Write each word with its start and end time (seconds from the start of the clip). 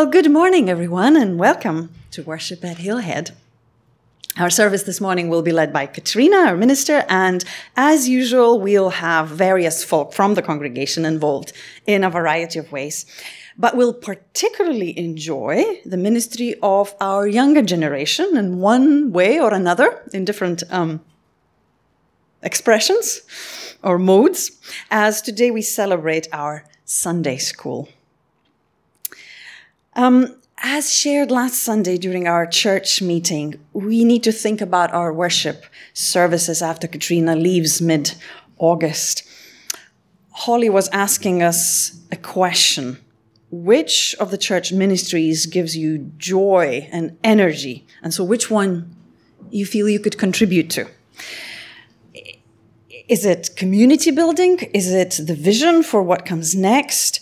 Well, 0.00 0.08
good 0.08 0.30
morning, 0.30 0.70
everyone, 0.70 1.14
and 1.14 1.38
welcome 1.38 1.90
to 2.12 2.22
worship 2.22 2.64
at 2.64 2.78
Hillhead. 2.78 3.32
Our 4.38 4.48
service 4.48 4.84
this 4.84 4.98
morning 4.98 5.28
will 5.28 5.42
be 5.42 5.52
led 5.52 5.74
by 5.74 5.84
Katrina, 5.84 6.38
our 6.38 6.56
minister, 6.56 7.04
and 7.10 7.44
as 7.76 8.08
usual, 8.08 8.58
we'll 8.58 8.88
have 8.88 9.28
various 9.28 9.84
folk 9.84 10.14
from 10.14 10.36
the 10.36 10.40
congregation 10.40 11.04
involved 11.04 11.52
in 11.86 12.02
a 12.02 12.08
variety 12.08 12.58
of 12.58 12.72
ways. 12.72 13.04
But 13.58 13.76
we'll 13.76 13.92
particularly 13.92 14.98
enjoy 14.98 15.82
the 15.84 15.98
ministry 15.98 16.54
of 16.62 16.94
our 16.98 17.28
younger 17.28 17.60
generation 17.60 18.38
in 18.38 18.58
one 18.58 19.12
way 19.12 19.38
or 19.38 19.52
another, 19.52 20.02
in 20.14 20.24
different 20.24 20.62
um, 20.70 21.02
expressions 22.42 23.20
or 23.82 23.98
modes, 23.98 24.50
as 24.90 25.20
today 25.20 25.50
we 25.50 25.60
celebrate 25.60 26.26
our 26.32 26.64
Sunday 26.86 27.36
school. 27.36 27.90
Um, 29.94 30.36
as 30.62 30.92
shared 30.92 31.30
last 31.30 31.62
Sunday 31.62 31.96
during 31.96 32.28
our 32.28 32.46
church 32.46 33.00
meeting, 33.00 33.54
we 33.72 34.04
need 34.04 34.22
to 34.24 34.32
think 34.32 34.60
about 34.60 34.92
our 34.92 35.12
worship 35.12 35.64
services 35.94 36.62
after 36.62 36.86
Katrina 36.86 37.34
leaves 37.34 37.80
mid 37.80 38.14
August. 38.58 39.26
Holly 40.32 40.68
was 40.70 40.88
asking 40.90 41.42
us 41.42 41.98
a 42.12 42.16
question 42.16 42.98
Which 43.50 44.14
of 44.20 44.30
the 44.30 44.38
church 44.38 44.72
ministries 44.72 45.46
gives 45.46 45.76
you 45.76 46.12
joy 46.18 46.88
and 46.92 47.18
energy? 47.24 47.86
And 48.02 48.14
so, 48.14 48.22
which 48.22 48.50
one 48.50 48.94
you 49.50 49.66
feel 49.66 49.88
you 49.88 49.98
could 49.98 50.18
contribute 50.18 50.70
to? 50.70 50.86
Is 53.08 53.24
it 53.24 53.50
community 53.56 54.12
building? 54.12 54.58
Is 54.72 54.92
it 54.92 55.18
the 55.26 55.34
vision 55.34 55.82
for 55.82 56.02
what 56.02 56.24
comes 56.24 56.54
next? 56.54 57.20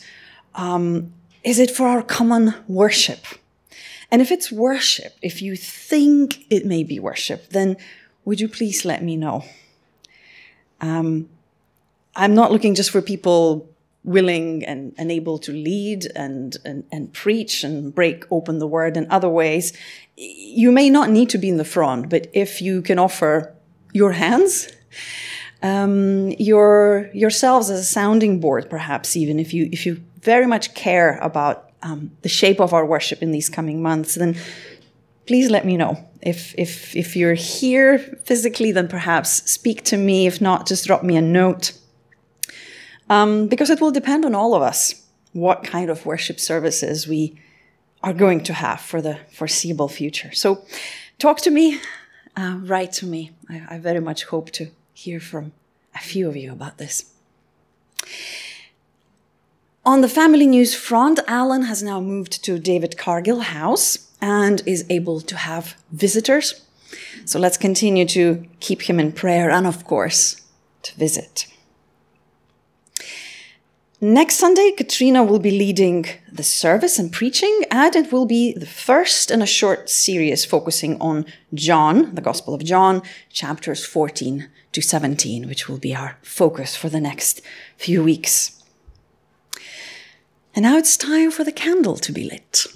Um, 0.55 1.15
is 1.49 1.59
it 1.59 1.71
for 1.71 1.89
our 1.89 2.03
common 2.03 2.55
worship? 2.69 3.25
And 4.11 4.21
if 4.21 4.31
it's 4.31 4.53
worship, 4.53 5.15
if 5.23 5.41
you 5.41 5.57
think 5.57 6.45
it 6.51 6.67
may 6.67 6.83
be 6.85 7.01
worship, 7.01 7.49
then 7.51 7.79
would 8.27 8.39
you 8.39 8.49
please 8.49 8.85
let 8.85 9.03
me 9.03 9.17
know? 9.17 9.45
Um, 10.83 11.31
I'm 12.15 12.35
not 12.35 12.53
looking 12.53 12.75
just 12.75 12.91
for 12.91 13.01
people 13.01 13.67
willing 14.05 14.63
and, 14.65 14.95
and 14.99 15.11
able 15.11 15.39
to 15.39 15.53
lead 15.53 16.07
and, 16.15 16.57
and, 16.67 16.85
and 16.93 17.13
preach 17.15 17.65
and 17.65 17.95
break 17.95 18.25
open 18.31 18.59
the 18.59 18.67
word 18.67 18.99
in 18.99 19.11
other 19.11 19.29
ways. 19.29 19.73
You 20.17 20.71
may 20.71 20.91
not 20.91 21.09
need 21.09 21.31
to 21.31 21.39
be 21.39 21.49
in 21.49 21.57
the 21.57 21.65
front, 21.65 22.11
but 22.11 22.27
if 22.35 22.61
you 22.61 22.83
can 22.83 22.99
offer 22.99 23.55
your 23.95 24.13
hands, 24.13 24.69
um, 25.63 26.31
your 26.39 27.11
yourselves 27.13 27.71
as 27.71 27.81
a 27.81 27.85
sounding 27.85 28.39
board, 28.39 28.69
perhaps 28.69 29.17
even 29.17 29.39
if 29.41 29.53
you 29.53 29.69
if 29.73 29.85
you 29.87 30.03
very 30.21 30.47
much 30.47 30.75
care 30.75 31.19
about 31.19 31.71
um, 31.83 32.11
the 32.23 32.29
shape 32.29 32.61
of 32.61 32.73
our 32.73 32.85
worship 32.85 33.23
in 33.23 33.31
these 33.31 33.49
coming 33.49 33.83
months, 33.83 34.15
then 34.15 34.37
please 35.27 35.51
let 35.51 35.65
me 35.65 35.77
know. 35.77 36.05
If, 36.21 36.55
if, 36.59 36.97
if 36.97 37.15
you're 37.17 37.35
here 37.35 37.99
physically, 38.25 38.73
then 38.73 38.89
perhaps 38.89 39.51
speak 39.51 39.85
to 39.85 39.97
me. 39.97 40.27
If 40.27 40.41
not, 40.41 40.67
just 40.67 40.87
drop 40.87 41.03
me 41.03 41.17
a 41.17 41.23
note. 41.23 41.73
Um, 43.09 43.47
because 43.47 43.71
it 43.71 43.81
will 43.81 43.93
depend 43.93 44.25
on 44.25 44.35
all 44.35 44.55
of 44.55 44.63
us 44.63 45.07
what 45.33 45.63
kind 45.63 45.91
of 45.91 46.05
worship 46.05 46.41
services 46.41 47.07
we 47.07 47.41
are 48.03 48.13
going 48.13 48.43
to 48.45 48.53
have 48.53 48.81
for 48.81 49.01
the 49.01 49.19
foreseeable 49.33 49.89
future. 49.89 50.33
So 50.33 50.65
talk 51.19 51.41
to 51.43 51.51
me, 51.51 51.81
uh, 52.37 52.59
write 52.63 52.93
to 52.95 53.07
me. 53.07 53.33
I, 53.49 53.63
I 53.71 53.79
very 53.79 54.01
much 54.01 54.25
hope 54.25 54.51
to 54.53 54.71
hear 54.93 55.21
from 55.21 55.53
a 55.95 55.99
few 55.99 56.29
of 56.29 56.37
you 56.37 56.53
about 56.53 56.79
this. 56.79 57.13
On 59.89 60.03
the 60.03 60.09
family 60.23 60.47
news 60.47 60.75
front, 60.75 61.19
Alan 61.27 61.63
has 61.63 61.83
now 61.83 61.99
moved 61.99 62.45
to 62.45 62.59
David 62.59 62.99
Cargill 62.99 63.41
House 63.41 64.07
and 64.21 64.61
is 64.67 64.85
able 64.91 65.23
to 65.23 65.35
have 65.35 65.77
visitors. 65.91 66.61
So 67.25 67.39
let's 67.39 67.57
continue 67.57 68.05
to 68.09 68.45
keep 68.61 68.83
him 68.83 69.01
in 69.01 69.13
prayer 69.13 69.49
and, 69.51 69.67
of 69.67 69.85
course, 69.85 70.43
to 70.83 70.95
visit. 70.97 71.47
Next 73.99 74.35
Sunday, 74.35 74.73
Katrina 74.77 75.25
will 75.25 75.39
be 75.39 75.59
leading 75.59 76.05
the 76.31 76.43
service 76.43 76.99
and 76.99 77.11
preaching, 77.11 77.65
and 77.71 77.97
it 77.97 78.13
will 78.13 78.27
be 78.27 78.53
the 78.53 78.67
first 78.67 79.31
in 79.31 79.41
a 79.41 79.47
short 79.47 79.89
series 79.89 80.45
focusing 80.45 81.01
on 81.01 81.25
John, 81.55 82.15
the 82.15 82.21
Gospel 82.21 82.53
of 82.53 82.63
John, 82.63 83.01
chapters 83.33 83.87
14 83.87 84.51
to 84.73 84.83
17, 84.83 85.49
which 85.49 85.67
will 85.67 85.79
be 85.79 85.95
our 85.95 86.19
focus 86.21 86.77
for 86.77 86.91
the 86.91 87.01
next 87.01 87.41
few 87.79 88.05
weeks. 88.05 88.58
And 90.59 90.65
now 90.65 90.77
it's 90.77 90.97
time 90.97 91.31
for 91.31 91.45
the 91.45 91.53
candle 91.53 91.95
to 91.99 92.11
be 92.11 92.25
lit. 92.25 92.67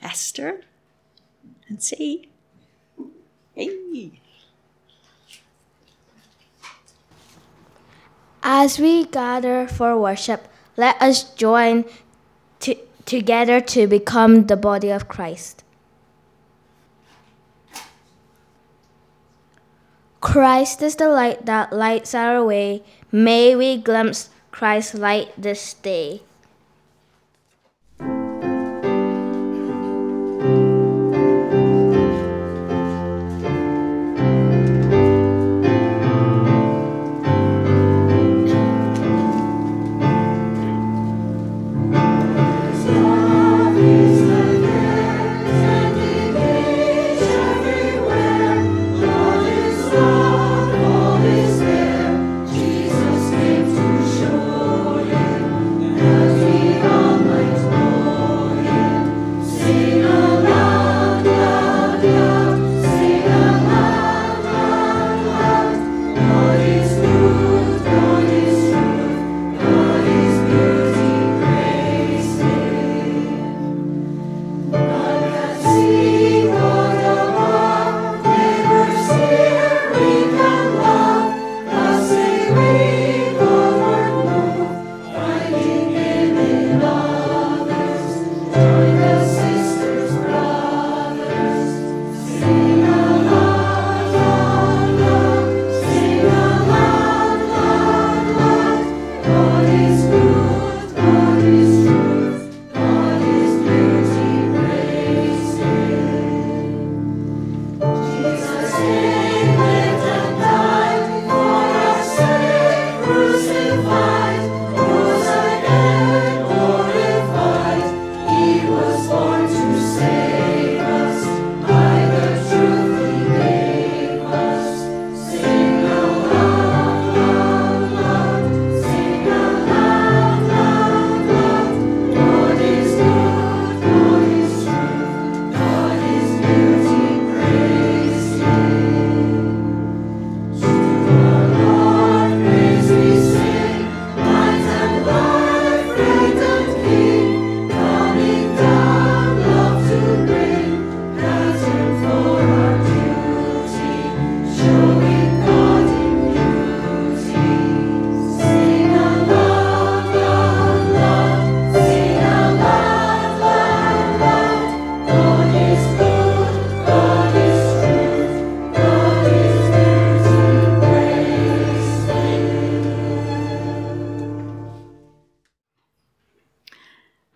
Esther 0.00 0.62
and 1.68 1.82
see. 1.82 2.30
Hey. 3.54 4.12
As 8.42 8.78
we 8.78 9.04
gather 9.04 9.68
for 9.68 10.00
worship, 10.00 10.48
let 10.78 10.96
us 11.02 11.24
join 11.34 11.84
to, 12.60 12.74
together 13.04 13.60
to 13.60 13.86
become 13.86 14.46
the 14.46 14.56
body 14.56 14.88
of 14.88 15.08
Christ. 15.08 15.62
Christ 20.22 20.80
is 20.80 20.96
the 20.96 21.10
light 21.10 21.44
that 21.44 21.70
lights 21.70 22.14
our 22.14 22.42
way. 22.42 22.82
May 23.12 23.54
we 23.54 23.76
glimpse 23.76 24.30
Christ's 24.60 24.92
light 24.92 25.32
this 25.40 25.72
day. 25.72 26.20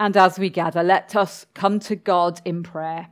And 0.05 0.19
as 0.19 0.39
we 0.39 0.51
gather, 0.51 0.83
let 0.83 1.17
us 1.17 1.47
come 1.55 1.81
to 1.81 1.97
God 1.97 2.43
in 2.45 2.62
prayer. 2.62 3.09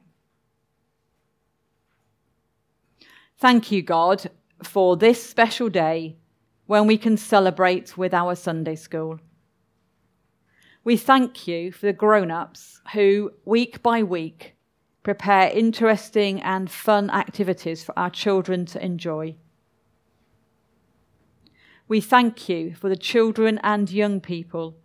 Thank 3.38 3.72
you, 3.72 3.80
God, 3.80 4.28
for 4.62 4.98
this 4.98 5.24
special 5.26 5.70
day 5.70 6.18
when 6.66 6.86
we 6.86 6.98
can 6.98 7.16
celebrate 7.16 7.96
with 7.96 8.12
our 8.12 8.34
Sunday 8.34 8.74
school. 8.74 9.20
We 10.84 10.98
thank 10.98 11.48
you 11.48 11.72
for 11.72 11.86
the 11.86 11.94
grown 11.94 12.30
ups 12.30 12.82
who, 12.92 13.32
week 13.46 13.82
by 13.82 14.02
week, 14.02 14.54
prepare 15.02 15.48
interesting 15.48 16.42
and 16.42 16.70
fun 16.70 17.08
activities 17.08 17.82
for 17.82 17.98
our 17.98 18.10
children 18.10 18.66
to 18.66 18.84
enjoy. 18.84 19.36
We 21.88 22.02
thank 22.02 22.50
you 22.50 22.74
for 22.74 22.90
the 22.90 22.98
children 22.98 23.58
and 23.62 23.90
young 23.90 24.20
people 24.20 24.76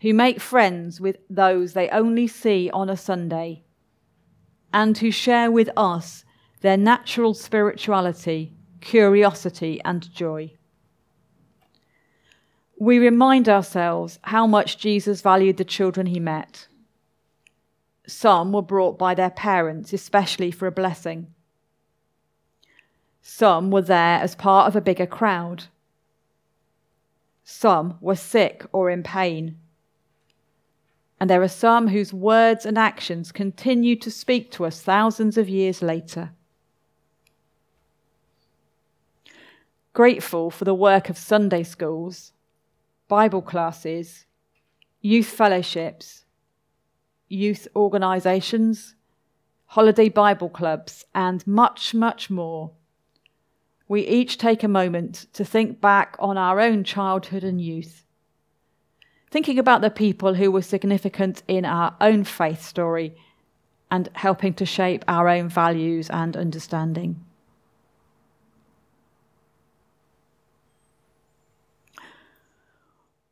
who 0.00 0.14
make 0.14 0.40
friends 0.40 1.00
with 1.00 1.16
those 1.28 1.72
they 1.72 1.88
only 1.90 2.26
see 2.26 2.70
on 2.72 2.88
a 2.88 2.96
Sunday 2.96 3.62
and 4.72 4.96
who 4.98 5.10
share 5.10 5.50
with 5.50 5.70
us 5.76 6.24
their 6.60 6.76
natural 6.76 7.34
spirituality, 7.34 8.52
curiosity, 8.80 9.80
and 9.84 10.12
joy. 10.12 10.52
We 12.78 12.98
remind 12.98 13.48
ourselves 13.48 14.18
how 14.22 14.46
much 14.46 14.78
Jesus 14.78 15.20
valued 15.20 15.56
the 15.56 15.64
children 15.64 16.06
he 16.06 16.20
met. 16.20 16.68
Some 18.06 18.52
were 18.52 18.62
brought 18.62 18.98
by 18.98 19.14
their 19.14 19.30
parents, 19.30 19.92
especially 19.92 20.50
for 20.50 20.66
a 20.66 20.72
blessing. 20.72 21.28
Some 23.20 23.70
were 23.70 23.82
there 23.82 24.20
as 24.20 24.36
part 24.36 24.68
of 24.68 24.76
a 24.76 24.80
bigger 24.80 25.06
crowd. 25.06 25.64
Some 27.42 27.98
were 28.00 28.16
sick 28.16 28.64
or 28.72 28.90
in 28.90 29.02
pain 29.02 29.56
and 31.20 31.28
there 31.28 31.42
are 31.42 31.48
some 31.48 31.88
whose 31.88 32.12
words 32.12 32.64
and 32.64 32.78
actions 32.78 33.32
continue 33.32 33.96
to 33.96 34.10
speak 34.10 34.50
to 34.52 34.64
us 34.64 34.80
thousands 34.80 35.36
of 35.36 35.48
years 35.48 35.82
later. 35.82 36.30
Grateful 39.92 40.50
for 40.50 40.64
the 40.64 40.74
work 40.74 41.10
of 41.10 41.18
Sunday 41.18 41.64
schools, 41.64 42.32
Bible 43.08 43.42
classes, 43.42 44.26
youth 45.00 45.26
fellowships, 45.26 46.24
youth 47.28 47.66
organisations, 47.74 48.94
holiday 49.66 50.08
Bible 50.08 50.48
clubs, 50.48 51.04
and 51.14 51.44
much, 51.46 51.94
much 51.94 52.30
more. 52.30 52.70
We 53.88 54.02
each 54.02 54.38
take 54.38 54.62
a 54.62 54.68
moment 54.68 55.26
to 55.32 55.44
think 55.44 55.80
back 55.80 56.16
on 56.20 56.38
our 56.38 56.60
own 56.60 56.84
childhood 56.84 57.42
and 57.42 57.60
youth 57.60 58.04
thinking 59.30 59.58
about 59.58 59.80
the 59.80 59.90
people 59.90 60.34
who 60.34 60.50
were 60.50 60.62
significant 60.62 61.42
in 61.48 61.64
our 61.64 61.94
own 62.00 62.24
faith 62.24 62.62
story 62.62 63.14
and 63.90 64.08
helping 64.14 64.54
to 64.54 64.66
shape 64.66 65.04
our 65.08 65.28
own 65.28 65.48
values 65.48 66.10
and 66.10 66.36
understanding. 66.36 67.24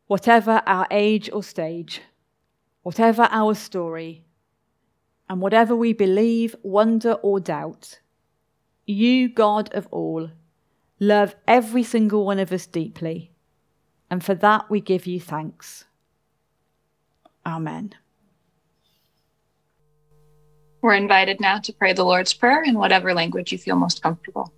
Whatever 0.07 0.63
our 0.67 0.87
age 0.91 1.29
or 1.33 1.43
stage, 1.43 2.01
whatever 2.83 3.29
our 3.31 3.55
story, 3.55 4.23
and 5.29 5.41
whatever 5.41 5.75
we 5.75 5.93
believe, 5.93 6.55
wonder, 6.63 7.15
or 7.15 7.41
doubt, 7.41 7.99
you, 8.87 9.29
God 9.29 9.75
of 9.75 9.89
all, 9.91 10.31
love 11.01 11.35
every 11.49 11.83
single 11.83 12.25
one 12.25 12.39
of 12.39 12.53
us 12.53 12.67
deeply 12.67 13.33
and 14.11 14.23
for 14.23 14.35
that 14.35 14.71
we 14.71 14.81
give 14.81 15.07
you 15.07 15.21
thanks. 15.21 15.85
Amen. 17.45 17.95
We're 20.83 20.95
invited 20.95 21.41
now 21.41 21.59
to 21.61 21.73
pray 21.73 21.93
the 21.93 22.05
Lord's 22.05 22.33
Prayer 22.35 22.63
in 22.63 22.79
whatever 22.79 23.15
language 23.15 23.53
you 23.53 23.59
feel 23.59 23.77
most 23.77 24.03
comfortable. 24.03 24.53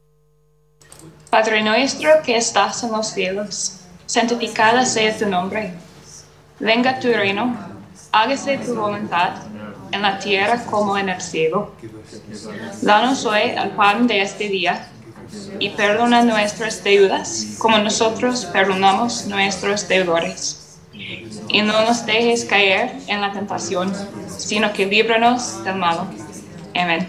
Padre 1.31 1.63
nuestro 1.63 2.23
que 2.23 2.37
estás 2.37 2.83
en 2.83 2.93
los 2.93 3.13
cielos, 3.13 3.85
santificada 4.07 4.85
sea 4.85 5.17
tu 5.17 5.27
nombre. 5.27 5.73
Venga 6.59 6.99
tu 7.01 7.13
reino, 7.13 7.57
hágase 8.13 8.59
tu 8.65 8.75
voluntad, 8.75 9.49
en 9.93 10.03
la 10.03 10.19
tierra 10.19 10.65
como 10.65 10.97
en 10.97 11.09
el 11.09 11.21
cielo. 11.21 11.73
Danos 12.83 13.25
hoy 13.25 13.51
el 13.57 13.71
pan 13.71 14.07
de 14.07 14.23
este 14.23 14.49
día 14.49 14.89
y 15.59 15.71
perdona 15.71 16.23
nuestras 16.23 16.83
deudas, 16.83 17.57
como 17.59 17.79
nosotros 17.79 18.45
perdonamos 18.47 19.27
nuestros 19.27 19.89
deudores. 19.89 20.79
Y 21.49 21.63
no 21.63 21.85
nos 21.85 22.05
dejes 22.05 22.45
caer 22.45 22.93
en 23.07 23.21
la 23.21 23.33
tentación, 23.33 23.93
sino 24.37 24.73
que 24.73 24.87
líbranos 24.87 25.65
del 25.65 25.77
malo. 25.77 26.07
Amén. 26.75 27.09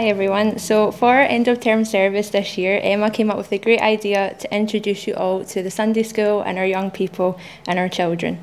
Hi 0.00 0.06
everyone. 0.06 0.58
So 0.58 0.90
for 0.92 1.08
our 1.08 1.20
end 1.20 1.46
of 1.46 1.60
term 1.60 1.84
service 1.84 2.30
this 2.30 2.56
year, 2.56 2.80
Emma 2.82 3.10
came 3.10 3.30
up 3.30 3.36
with 3.36 3.52
a 3.52 3.58
great 3.58 3.82
idea 3.82 4.34
to 4.38 4.50
introduce 4.50 5.06
you 5.06 5.12
all 5.12 5.44
to 5.44 5.62
the 5.62 5.70
Sunday 5.70 6.04
school 6.04 6.40
and 6.40 6.56
our 6.56 6.64
young 6.64 6.90
people 6.90 7.38
and 7.66 7.78
our 7.78 7.90
children. 7.90 8.42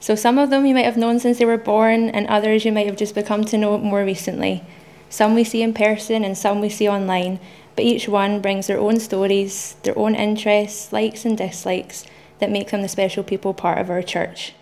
So 0.00 0.14
some 0.14 0.36
of 0.36 0.50
them 0.50 0.66
you 0.66 0.74
might 0.74 0.84
have 0.84 0.98
known 0.98 1.18
since 1.18 1.38
they 1.38 1.46
were 1.46 1.56
born, 1.56 2.10
and 2.10 2.26
others 2.26 2.66
you 2.66 2.72
might 2.72 2.84
have 2.84 2.98
just 2.98 3.14
become 3.14 3.42
to 3.46 3.56
know 3.56 3.78
more 3.78 4.04
recently. 4.04 4.62
Some 5.08 5.34
we 5.34 5.44
see 5.44 5.62
in 5.62 5.72
person 5.72 6.24
and 6.24 6.36
some 6.36 6.60
we 6.60 6.68
see 6.68 6.86
online, 6.86 7.40
but 7.74 7.86
each 7.86 8.06
one 8.06 8.42
brings 8.42 8.66
their 8.66 8.80
own 8.80 9.00
stories, 9.00 9.76
their 9.84 9.98
own 9.98 10.14
interests, 10.14 10.92
likes 10.92 11.24
and 11.24 11.38
dislikes 11.38 12.04
that 12.38 12.50
make 12.50 12.68
them 12.68 12.82
the 12.82 12.88
special 12.88 13.24
people 13.24 13.54
part 13.54 13.78
of 13.78 13.88
our 13.88 14.02
church. 14.02 14.52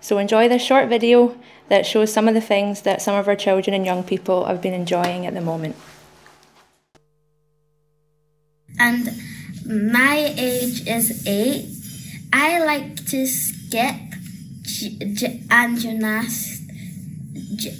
So 0.00 0.18
enjoy 0.18 0.48
this 0.48 0.62
short 0.62 0.88
video 0.88 1.34
that 1.68 1.86
shows 1.86 2.12
some 2.12 2.28
of 2.28 2.34
the 2.34 2.40
things 2.40 2.82
that 2.82 3.00
some 3.02 3.14
of 3.14 3.26
our 3.28 3.36
children 3.36 3.74
and 3.74 3.84
young 3.86 4.02
people 4.02 4.44
have 4.46 4.60
been 4.60 4.74
enjoying 4.74 5.26
at 5.26 5.34
the 5.34 5.40
moment. 5.40 5.76
and 8.78 9.10
my 9.66 10.34
age 10.36 10.86
is 10.86 11.26
eight. 11.26 11.66
I 12.32 12.64
like 12.64 12.96
to 13.06 13.26
skip 13.26 13.94
gy- 14.62 14.98
gy- 15.14 15.42
and 15.50 15.78
gymnast, 15.78 16.62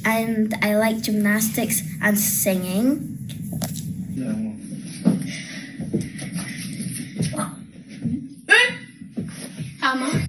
and 0.04 0.54
I 0.62 0.76
like 0.76 1.02
gymnastics 1.02 1.82
and 2.00 2.18
singing. 2.18 3.10
Emma. 9.82 10.28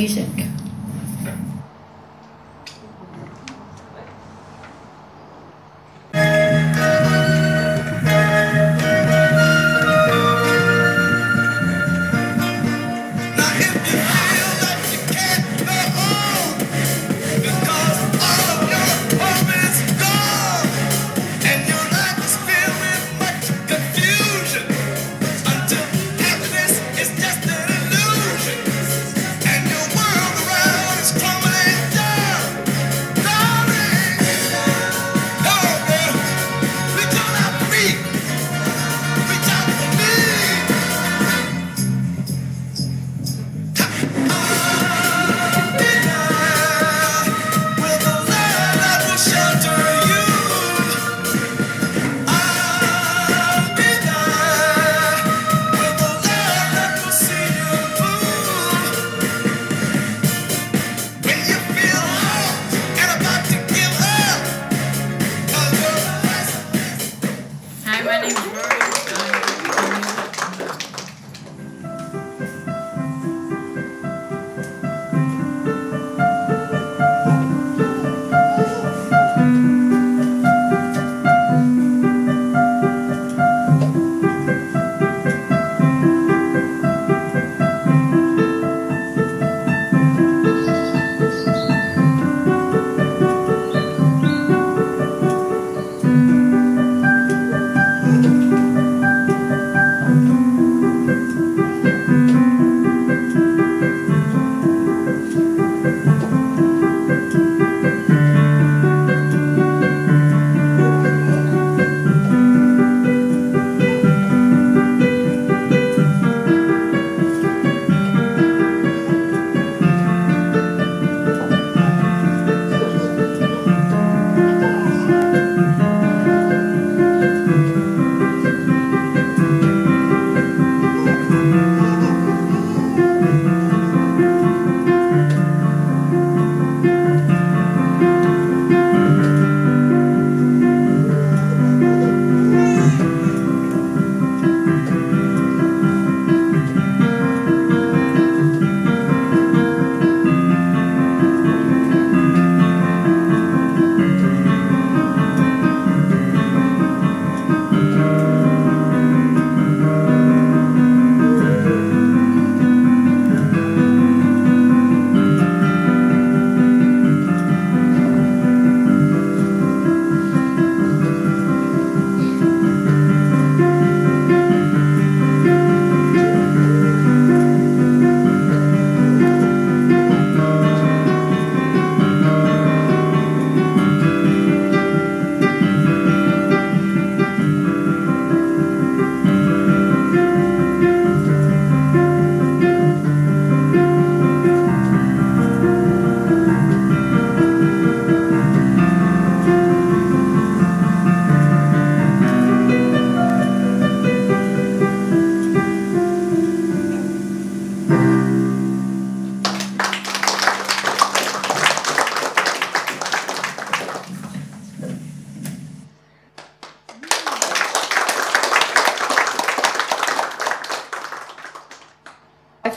Listening 0.00 0.39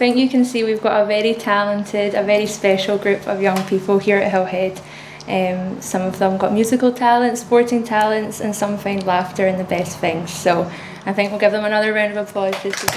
think 0.03 0.17
you 0.17 0.27
can 0.27 0.43
see 0.43 0.65
we've 0.65 0.81
got 0.81 1.01
a 1.01 1.05
very 1.05 1.33
talented, 1.33 2.13
a 2.13 2.23
very 2.23 2.45
special 2.45 2.97
group 2.97 3.25
of 3.25 3.41
young 3.41 3.63
people 3.67 3.99
here 3.99 4.17
at 4.17 4.29
Hillhead. 4.33 4.81
Um, 5.29 5.81
some 5.81 6.01
of 6.01 6.19
them 6.19 6.37
got 6.37 6.51
musical 6.51 6.91
talents, 6.91 7.39
sporting 7.39 7.85
talents, 7.85 8.41
and 8.41 8.53
some 8.53 8.77
find 8.77 9.05
laughter 9.05 9.47
in 9.47 9.57
the 9.57 9.63
best 9.63 9.97
things. 9.99 10.29
So 10.29 10.69
I 11.05 11.13
think 11.13 11.31
we'll 11.31 11.39
give 11.39 11.53
them 11.53 11.63
another 11.63 11.93
round 11.93 12.17
of 12.17 12.27
applause 12.27 12.61
just 12.61 12.79
to 12.79 12.87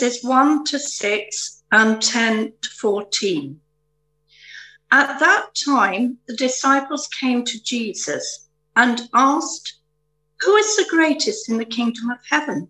verses 0.00 0.24
1 0.24 0.64
to 0.64 0.78
6 0.78 1.62
and 1.72 2.00
10 2.00 2.52
to 2.62 2.70
14. 2.70 3.60
At 4.90 5.18
that 5.20 5.48
time, 5.54 6.16
the 6.26 6.34
disciples 6.36 7.06
came 7.08 7.44
to 7.44 7.62
Jesus 7.62 8.48
and 8.74 9.10
asked, 9.12 9.78
Who 10.40 10.56
is 10.56 10.74
the 10.76 10.86
greatest 10.88 11.50
in 11.50 11.58
the 11.58 11.66
kingdom 11.66 12.08
of 12.10 12.16
heaven? 12.30 12.68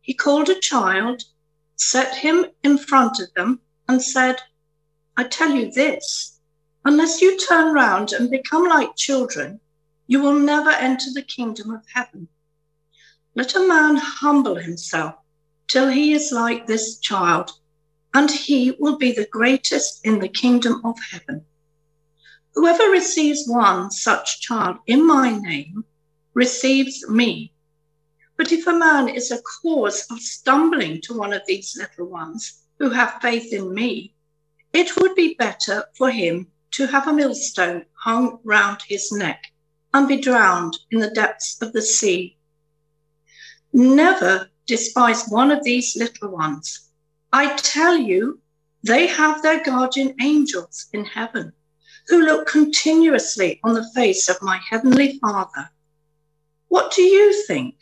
He 0.00 0.12
called 0.12 0.48
a 0.48 0.58
child, 0.58 1.22
set 1.76 2.16
him 2.16 2.46
in 2.64 2.78
front 2.78 3.20
of 3.20 3.32
them, 3.36 3.60
and 3.86 4.02
said, 4.02 4.40
I 5.16 5.24
tell 5.24 5.50
you 5.50 5.70
this 5.70 6.40
unless 6.84 7.22
you 7.22 7.38
turn 7.38 7.72
round 7.74 8.12
and 8.12 8.28
become 8.28 8.64
like 8.64 8.96
children, 8.96 9.60
you 10.08 10.20
will 10.20 10.38
never 10.38 10.70
enter 10.70 11.12
the 11.14 11.22
kingdom 11.22 11.70
of 11.70 11.82
heaven. 11.94 12.26
Let 13.36 13.54
a 13.54 13.68
man 13.68 13.94
humble 13.96 14.56
himself 14.56 15.14
till 15.70 15.88
he 15.88 16.12
is 16.12 16.32
like 16.32 16.66
this 16.66 16.98
child, 16.98 17.52
and 18.12 18.28
he 18.30 18.76
will 18.80 18.98
be 18.98 19.12
the 19.12 19.28
greatest 19.30 20.04
in 20.04 20.18
the 20.18 20.28
kingdom 20.28 20.80
of 20.84 20.98
heaven. 21.12 21.44
Whoever 22.54 22.90
receives 22.90 23.46
one 23.46 23.92
such 23.92 24.40
child 24.40 24.78
in 24.88 25.06
my 25.06 25.30
name 25.30 25.84
receives 26.34 27.08
me. 27.08 27.52
But 28.36 28.50
if 28.50 28.66
a 28.66 28.72
man 28.72 29.08
is 29.08 29.30
a 29.30 29.42
cause 29.62 30.06
of 30.10 30.18
stumbling 30.20 31.00
to 31.02 31.16
one 31.16 31.32
of 31.32 31.42
these 31.46 31.76
little 31.76 32.06
ones 32.06 32.64
who 32.78 32.90
have 32.90 33.22
faith 33.22 33.52
in 33.52 33.72
me, 33.72 34.14
it 34.72 34.96
would 34.96 35.14
be 35.14 35.34
better 35.34 35.84
for 35.96 36.10
him 36.10 36.48
to 36.72 36.86
have 36.86 37.06
a 37.06 37.12
millstone 37.12 37.84
hung 37.92 38.40
round 38.42 38.78
his 38.88 39.12
neck 39.12 39.52
and 39.94 40.08
be 40.08 40.16
drowned 40.16 40.76
in 40.90 40.98
the 41.00 41.10
depths 41.10 41.60
of 41.62 41.72
the 41.72 41.82
sea. 41.82 42.36
Never 43.72 44.48
despise 44.70 45.26
one 45.28 45.50
of 45.50 45.64
these 45.64 45.96
little 45.96 46.30
ones. 46.30 46.90
I 47.32 47.56
tell 47.56 47.96
you, 47.96 48.40
they 48.84 49.08
have 49.08 49.42
their 49.42 49.64
guardian 49.64 50.14
angels 50.22 50.86
in 50.92 51.04
heaven 51.04 51.52
who 52.06 52.24
look 52.24 52.46
continuously 52.46 53.58
on 53.64 53.74
the 53.74 53.90
face 53.96 54.28
of 54.28 54.40
my 54.40 54.60
heavenly 54.70 55.18
Father. 55.18 55.68
What 56.68 56.92
do 56.92 57.02
you 57.02 57.44
think? 57.48 57.74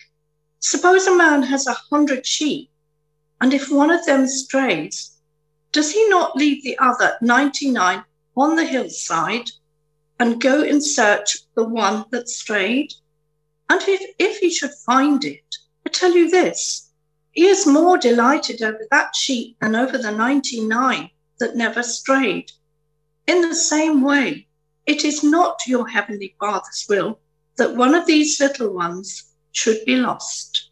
Suppose 0.61 1.07
a 1.07 1.15
man 1.15 1.43
has 1.43 1.67
a 1.67 1.77
hundred 1.91 2.25
sheep, 2.25 2.71
and 3.39 3.53
if 3.53 3.71
one 3.71 3.91
of 3.91 4.07
them 4.07 4.27
strays, 4.27 5.19
does 5.73 5.93
he 5.93 6.09
not 6.09 6.37
leave 6.37 6.63
the 6.63 6.79
other 6.79 7.19
99 7.21 8.03
on 8.35 8.57
the 8.57 8.65
hillside 8.65 9.51
and 10.19 10.41
go 10.41 10.63
in 10.63 10.81
search 10.81 11.35
of 11.35 11.43
the 11.55 11.69
one 11.69 12.07
that 12.13 12.31
strayed? 12.31 12.95
And 13.69 13.83
if, 13.83 14.01
if 14.19 14.39
he 14.39 14.49
should 14.49 14.73
find 14.87 15.23
it, 15.27 15.55
I 15.89 15.91
tell 15.91 16.13
you 16.13 16.31
this 16.31 16.91
he 17.31 17.47
is 17.47 17.67
more 17.67 17.97
delighted 17.97 18.61
over 18.63 18.87
that 18.91 19.17
sheep 19.17 19.57
than 19.59 19.75
over 19.75 19.97
the 19.97 20.11
99 20.11 21.09
that 21.39 21.57
never 21.57 21.83
strayed. 21.83 22.53
In 23.27 23.41
the 23.41 23.55
same 23.55 24.03
way, 24.03 24.49
it 24.85 25.03
is 25.03 25.25
not 25.25 25.61
your 25.67 25.89
heavenly 25.89 26.37
Father's 26.39 26.85
will 26.91 27.21
that 27.57 27.75
one 27.75 27.95
of 27.95 28.05
these 28.05 28.39
little 28.39 28.69
ones 28.75 29.33
should 29.53 29.83
be 29.87 29.97
lost. 29.97 30.68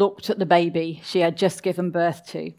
Looked 0.00 0.30
at 0.30 0.38
the 0.38 0.46
baby 0.46 1.02
she 1.04 1.20
had 1.20 1.36
just 1.36 1.62
given 1.62 1.90
birth 1.90 2.26
to. 2.26 2.52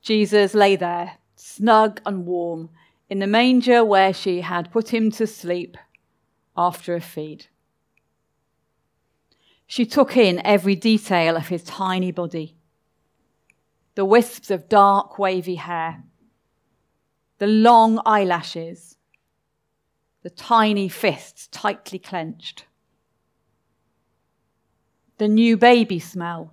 Jesus 0.00 0.54
lay 0.54 0.76
there, 0.76 1.18
snug 1.34 2.00
and 2.06 2.24
warm, 2.24 2.70
in 3.10 3.18
the 3.18 3.26
manger 3.26 3.84
where 3.84 4.14
she 4.14 4.40
had 4.40 4.70
put 4.70 4.94
him 4.94 5.10
to 5.10 5.26
sleep 5.26 5.76
after 6.56 6.94
a 6.94 7.00
feed. 7.00 7.46
She 9.66 9.84
took 9.84 10.16
in 10.16 10.40
every 10.44 10.76
detail 10.76 11.36
of 11.36 11.48
his 11.48 11.64
tiny 11.64 12.12
body 12.12 12.56
the 13.96 14.04
wisps 14.04 14.50
of 14.50 14.68
dark, 14.68 15.18
wavy 15.18 15.56
hair, 15.56 16.04
the 17.38 17.48
long 17.48 18.00
eyelashes, 18.06 18.96
the 20.22 20.30
tiny 20.30 20.88
fists 20.88 21.48
tightly 21.48 21.98
clenched, 21.98 22.64
the 25.20 25.28
new 25.28 25.54
baby 25.54 25.98
smell, 25.98 26.50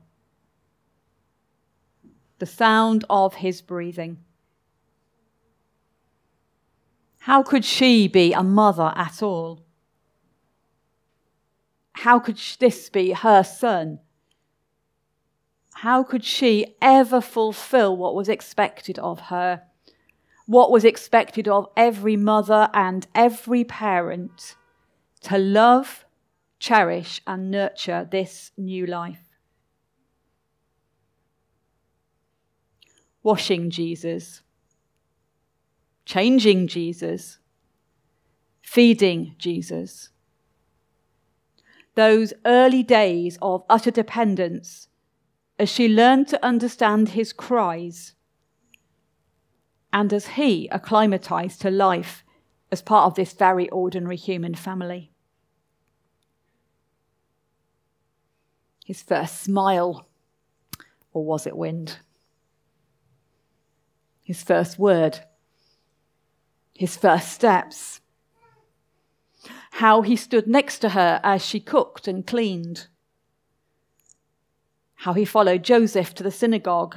the 2.39 2.45
sound 2.45 3.05
of 3.09 3.35
his 3.35 3.61
breathing. 3.61 4.17
How 7.19 7.43
could 7.43 7.63
she 7.63 8.09
be 8.09 8.33
a 8.33 8.43
mother 8.43 8.91
at 8.93 9.23
all? 9.23 9.63
How 11.93 12.19
could 12.19 12.37
this 12.59 12.89
be 12.89 13.13
her 13.13 13.41
son? 13.41 13.99
How 15.75 16.03
could 16.03 16.25
she 16.25 16.75
ever 16.81 17.21
fulfill 17.21 17.95
what 17.95 18.15
was 18.15 18.27
expected 18.27 18.99
of 18.99 19.21
her? 19.31 19.61
What 20.45 20.71
was 20.71 20.83
expected 20.83 21.47
of 21.47 21.69
every 21.77 22.17
mother 22.17 22.69
and 22.73 23.07
every 23.15 23.63
parent 23.63 24.57
to 25.21 25.37
love, 25.37 26.03
cherish, 26.59 27.21
and 27.27 27.51
nurture 27.51 28.07
this 28.09 28.51
new 28.57 28.85
life? 28.85 29.23
Washing 33.23 33.69
Jesus, 33.69 34.41
changing 36.05 36.67
Jesus, 36.67 37.39
feeding 38.61 39.35
Jesus. 39.37 40.09
Those 41.95 42.33
early 42.45 42.83
days 42.83 43.37
of 43.41 43.63
utter 43.69 43.91
dependence 43.91 44.87
as 45.59 45.69
she 45.69 45.87
learned 45.87 46.27
to 46.27 46.45
understand 46.45 47.09
his 47.09 47.33
cries, 47.33 48.13
and 49.91 50.13
as 50.13 50.27
he 50.27 50.69
acclimatized 50.69 51.61
to 51.61 51.71
life 51.71 52.23
as 52.71 52.81
part 52.81 53.07
of 53.07 53.15
this 53.15 53.33
very 53.33 53.67
ordinary 53.69 54.17
human 54.17 54.53
family. 54.53 55.11
His 58.87 59.03
first 59.03 59.41
smile, 59.43 60.07
or 61.11 61.25
was 61.25 61.45
it 61.45 61.57
wind? 61.57 61.97
His 64.23 64.41
first 64.41 64.79
word, 64.79 65.19
his 66.73 66.95
first 66.95 67.33
steps, 67.33 67.99
how 69.71 70.03
he 70.03 70.15
stood 70.15 70.47
next 70.47 70.79
to 70.79 70.89
her 70.89 71.19
as 71.21 71.45
she 71.45 71.59
cooked 71.59 72.07
and 72.07 72.25
cleaned 72.25 72.87
how 74.95 75.11
he 75.11 75.25
followed 75.25 75.63
Joseph 75.63 76.15
to 76.15 76.23
the 76.23 76.31
synagogue. 76.31 76.95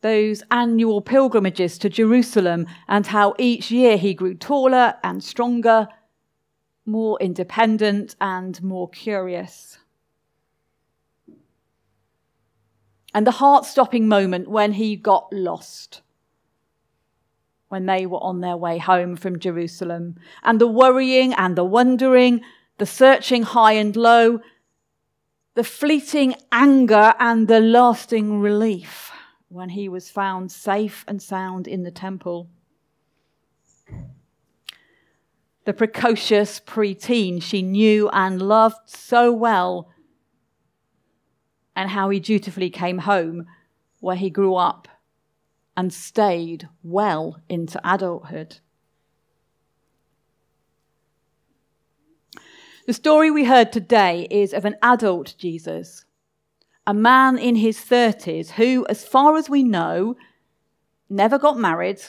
Those 0.00 0.42
annual 0.50 1.02
pilgrimages 1.02 1.76
to 1.80 1.90
Jerusalem, 1.90 2.66
and 2.88 3.06
how 3.06 3.34
each 3.38 3.70
year 3.70 3.98
he 3.98 4.14
grew 4.14 4.34
taller 4.34 4.94
and 5.04 5.22
stronger, 5.22 5.86
more 6.90 7.18
independent 7.20 8.16
and 8.20 8.62
more 8.62 8.88
curious. 8.88 9.78
And 13.14 13.26
the 13.26 13.32
heart 13.32 13.64
stopping 13.64 14.08
moment 14.08 14.48
when 14.48 14.72
he 14.72 14.96
got 14.96 15.32
lost, 15.32 16.02
when 17.68 17.86
they 17.86 18.06
were 18.06 18.22
on 18.22 18.40
their 18.40 18.56
way 18.56 18.78
home 18.78 19.16
from 19.16 19.38
Jerusalem, 19.38 20.16
and 20.42 20.60
the 20.60 20.66
worrying 20.66 21.32
and 21.34 21.56
the 21.56 21.64
wondering, 21.64 22.42
the 22.78 22.86
searching 22.86 23.42
high 23.42 23.72
and 23.72 23.94
low, 23.96 24.40
the 25.54 25.64
fleeting 25.64 26.34
anger 26.52 27.14
and 27.18 27.48
the 27.48 27.60
lasting 27.60 28.40
relief 28.40 29.10
when 29.48 29.70
he 29.70 29.88
was 29.88 30.08
found 30.08 30.52
safe 30.52 31.04
and 31.08 31.20
sound 31.20 31.66
in 31.66 31.82
the 31.82 31.90
temple. 31.90 32.48
The 35.70 35.86
precocious 35.86 36.58
preteen 36.58 37.40
she 37.40 37.62
knew 37.62 38.10
and 38.12 38.42
loved 38.42 38.90
so 38.90 39.30
well, 39.30 39.88
and 41.76 41.90
how 41.90 42.08
he 42.08 42.18
dutifully 42.18 42.70
came 42.70 42.98
home 42.98 43.46
where 44.00 44.16
he 44.16 44.30
grew 44.30 44.56
up 44.56 44.88
and 45.76 45.92
stayed 45.92 46.68
well 46.82 47.38
into 47.48 47.80
adulthood. 47.84 48.58
The 52.88 52.92
story 52.92 53.30
we 53.30 53.44
heard 53.44 53.70
today 53.70 54.26
is 54.28 54.52
of 54.52 54.64
an 54.64 54.74
adult 54.82 55.36
Jesus, 55.38 56.04
a 56.84 56.92
man 56.92 57.38
in 57.38 57.54
his 57.54 57.78
30s 57.78 58.50
who, 58.50 58.84
as 58.88 59.04
far 59.04 59.36
as 59.36 59.48
we 59.48 59.62
know, 59.62 60.16
never 61.08 61.38
got 61.38 61.60
married 61.60 62.00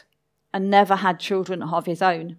and 0.51 0.71
never 0.71 0.95
had 0.95 1.19
children 1.19 1.61
of 1.61 1.85
his 1.85 2.01
own. 2.01 2.37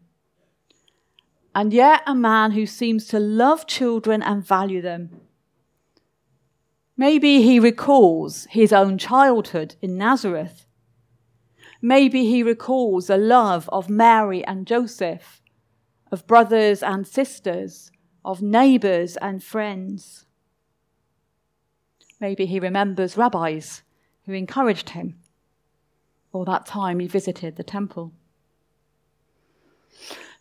And 1.55 1.73
yet, 1.73 2.03
a 2.07 2.15
man 2.15 2.53
who 2.53 2.67
seems 2.67 3.07
to 3.09 3.19
love 3.19 3.67
children 3.67 4.23
and 4.23 4.47
value 4.47 4.81
them. 4.81 5.21
Maybe 6.97 7.43
he 7.43 7.59
recalls 7.59 8.47
his 8.51 8.73
own 8.73 8.97
childhood 8.97 9.77
in 9.83 9.99
Nazareth. 9.99 10.67
Maybe 11.81 12.27
he 12.27 12.43
recalls 12.43 13.09
the 13.09 13.17
love 13.17 13.69
of 13.73 13.91
Mary 13.91 14.45
and 14.45 14.67
Joseph, 14.67 15.43
of 16.11 16.27
brothers 16.27 16.83
and 16.83 17.07
sisters, 17.07 17.91
of 18.25 18.41
neighbours 18.41 19.17
and 19.17 19.43
friends. 19.43 20.27
Maybe 22.21 22.47
he 22.47 22.61
remembers 22.61 23.17
rabbis 23.17 23.83
who 24.27 24.33
encouraged 24.33 24.91
him, 24.91 25.17
or 26.33 26.45
that 26.45 26.67
time 26.67 27.01
he 27.01 27.09
visited 27.09 27.57
the 27.57 27.65
temple. 27.65 28.13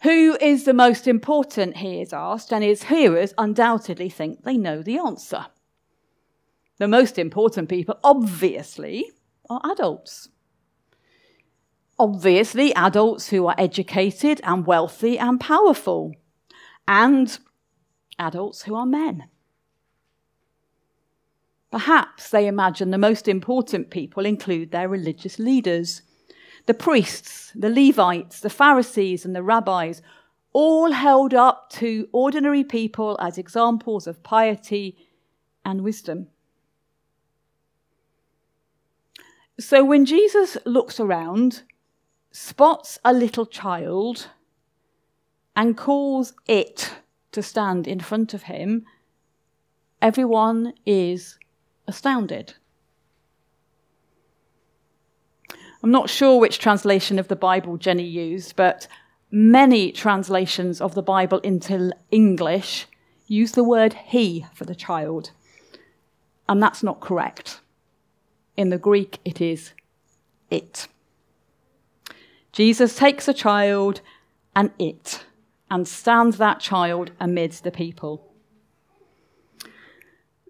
Who 0.03 0.35
is 0.41 0.63
the 0.63 0.73
most 0.73 1.07
important, 1.07 1.77
he 1.77 2.01
is 2.01 2.11
asked, 2.11 2.51
and 2.51 2.63
his 2.63 2.83
hearers 2.83 3.33
undoubtedly 3.37 4.09
think 4.09 4.43
they 4.43 4.57
know 4.57 4.81
the 4.81 4.97
answer. 4.97 5.45
The 6.77 6.87
most 6.87 7.19
important 7.19 7.69
people, 7.69 7.99
obviously, 8.03 9.11
are 9.47 9.61
adults. 9.63 10.29
Obviously, 11.99 12.73
adults 12.73 13.29
who 13.29 13.45
are 13.45 13.55
educated 13.59 14.41
and 14.43 14.65
wealthy 14.65 15.19
and 15.19 15.39
powerful, 15.39 16.15
and 16.87 17.37
adults 18.17 18.63
who 18.63 18.73
are 18.73 18.87
men. 18.87 19.27
Perhaps 21.69 22.31
they 22.31 22.47
imagine 22.47 22.89
the 22.89 22.97
most 22.97 23.27
important 23.27 23.91
people 23.91 24.25
include 24.25 24.71
their 24.71 24.89
religious 24.89 25.37
leaders. 25.37 26.01
The 26.65 26.73
priests, 26.73 27.51
the 27.55 27.69
Levites, 27.69 28.39
the 28.39 28.49
Pharisees, 28.49 29.25
and 29.25 29.35
the 29.35 29.43
rabbis, 29.43 30.01
all 30.53 30.91
held 30.91 31.33
up 31.33 31.69
to 31.71 32.07
ordinary 32.11 32.63
people 32.63 33.17
as 33.19 33.37
examples 33.37 34.07
of 34.07 34.23
piety 34.23 34.97
and 35.65 35.81
wisdom. 35.81 36.27
So 39.59 39.83
when 39.83 40.05
Jesus 40.05 40.57
looks 40.65 40.99
around, 40.99 41.63
spots 42.31 42.99
a 43.05 43.13
little 43.13 43.45
child, 43.45 44.27
and 45.55 45.77
calls 45.77 46.33
it 46.47 46.91
to 47.31 47.43
stand 47.43 47.87
in 47.87 47.99
front 47.99 48.33
of 48.33 48.43
him, 48.43 48.85
everyone 50.01 50.73
is 50.85 51.37
astounded. 51.87 52.55
I'm 55.83 55.91
not 55.91 56.09
sure 56.09 56.39
which 56.39 56.59
translation 56.59 57.17
of 57.17 57.27
the 57.27 57.35
Bible 57.35 57.77
Jenny 57.77 58.05
used, 58.05 58.55
but 58.55 58.87
many 59.31 59.91
translations 59.91 60.79
of 60.79 60.93
the 60.93 61.01
Bible 61.01 61.39
into 61.39 61.91
English 62.11 62.87
use 63.27 63.53
the 63.53 63.63
word 63.63 63.93
he 63.93 64.45
for 64.53 64.65
the 64.65 64.75
child. 64.75 65.31
And 66.47 66.61
that's 66.61 66.83
not 66.83 66.99
correct. 66.99 67.61
In 68.57 68.69
the 68.69 68.77
Greek, 68.77 69.19
it 69.25 69.41
is 69.41 69.73
it. 70.49 70.87
Jesus 72.51 72.95
takes 72.95 73.27
a 73.27 73.33
child 73.33 74.01
and 74.55 74.71
it 74.77 75.23
and 75.69 75.87
stands 75.87 76.37
that 76.37 76.59
child 76.59 77.11
amidst 77.19 77.63
the 77.63 77.71
people. 77.71 78.30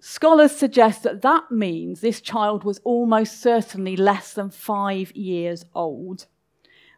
Scholars 0.04 0.56
suggest 0.56 1.04
that 1.04 1.22
that 1.22 1.52
means 1.52 2.02
this 2.02 2.22
child 2.22 2.64
was 2.64 2.82
almost 2.84 3.40
certainly 3.40 3.96
less 3.96 4.34
than 4.34 4.50
five 4.50 5.12
years 5.12 5.64
old, 5.76 6.26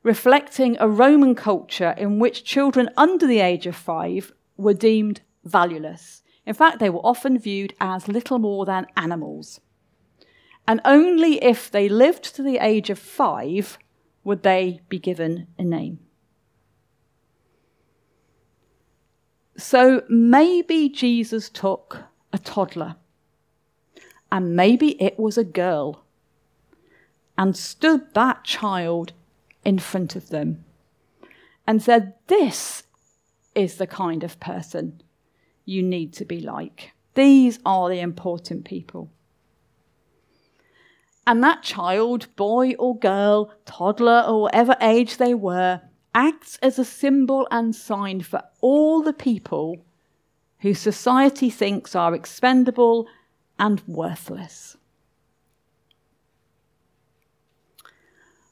reflecting 0.03 0.77
a 0.79 0.87
Roman 0.87 1.35
culture 1.35 1.93
in 1.97 2.17
which 2.17 2.45
children 2.45 2.89
under 2.95 3.27
the 3.27 3.41
age 3.41 3.67
of 3.67 3.75
five 3.75 4.31
were 4.55 4.73
deemed 4.73 5.19
valueless. 5.43 6.23
In 6.45 6.53
fact, 6.53 6.79
they 6.79 6.89
were 6.89 7.05
often 7.05 7.37
viewed 7.37 7.73
as 7.81 8.07
little 8.07 8.39
more 8.39 8.65
than 8.65 8.87
animals. 8.95 9.59
And 10.65 10.79
only 10.85 11.43
if 11.43 11.69
they 11.69 11.89
lived 11.89 12.33
to 12.35 12.41
the 12.41 12.57
age 12.59 12.89
of 12.89 12.97
five 12.97 13.77
would 14.23 14.43
they 14.43 14.79
be 14.87 14.97
given 14.97 15.47
a 15.59 15.63
name. 15.63 15.99
So 19.57 20.03
maybe 20.07 20.87
Jesus 20.87 21.49
took 21.49 22.05
a 22.33 22.39
toddler, 22.39 22.95
and 24.31 24.55
maybe 24.55 25.01
it 25.01 25.17
was 25.17 25.37
a 25.37 25.43
girl, 25.43 26.03
and 27.37 27.55
stood 27.55 28.13
that 28.13 28.43
child 28.43 29.13
in 29.63 29.79
front 29.79 30.15
of 30.15 30.29
them 30.29 30.65
and 31.65 31.81
said, 31.81 32.15
This 32.27 32.83
is 33.55 33.77
the 33.77 33.87
kind 33.87 34.23
of 34.23 34.39
person 34.39 35.01
you 35.65 35.81
need 35.81 36.13
to 36.13 36.25
be 36.25 36.41
like. 36.41 36.91
These 37.13 37.59
are 37.65 37.89
the 37.89 37.99
important 37.99 38.65
people. 38.65 39.09
And 41.25 41.41
that 41.43 41.63
child, 41.63 42.27
boy 42.35 42.73
or 42.73 42.97
girl, 42.97 43.53
toddler 43.65 44.25
or 44.27 44.41
whatever 44.41 44.75
age 44.81 45.17
they 45.17 45.33
were, 45.33 45.81
acts 46.13 46.57
as 46.61 46.77
a 46.77 46.85
symbol 46.85 47.47
and 47.49 47.73
sign 47.73 48.21
for 48.21 48.43
all 48.59 49.01
the 49.01 49.13
people 49.13 49.85
who 50.63 50.73
society 50.73 51.49
thinks 51.49 51.93
are 51.93 52.15
expendable 52.15 53.05
and 53.59 53.81
worthless. 53.85 54.77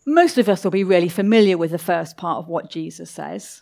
Most 0.05 0.37
of 0.37 0.49
us 0.49 0.63
will 0.63 0.71
be 0.71 0.83
really 0.83 1.07
familiar 1.07 1.57
with 1.57 1.71
the 1.71 1.77
first 1.77 2.17
part 2.17 2.39
of 2.39 2.49
what 2.49 2.69
Jesus 2.69 3.09
says 3.09 3.61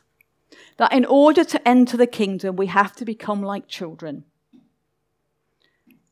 that 0.78 0.92
in 0.92 1.06
order 1.06 1.44
to 1.44 1.68
enter 1.68 1.96
the 1.96 2.08
kingdom, 2.08 2.56
we 2.56 2.66
have 2.66 2.96
to 2.96 3.06
become 3.06 3.44
like 3.44 3.68
children. 3.68 4.24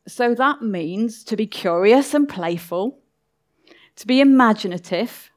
So 0.08 0.36
that 0.36 0.62
means 0.62 1.23
to 1.23 1.36
be 1.36 1.47
curious 1.47 2.13
and 2.13 2.30
playful, 2.30 3.00
to 3.95 4.06
be 4.06 4.21
imaginative, 4.21 5.32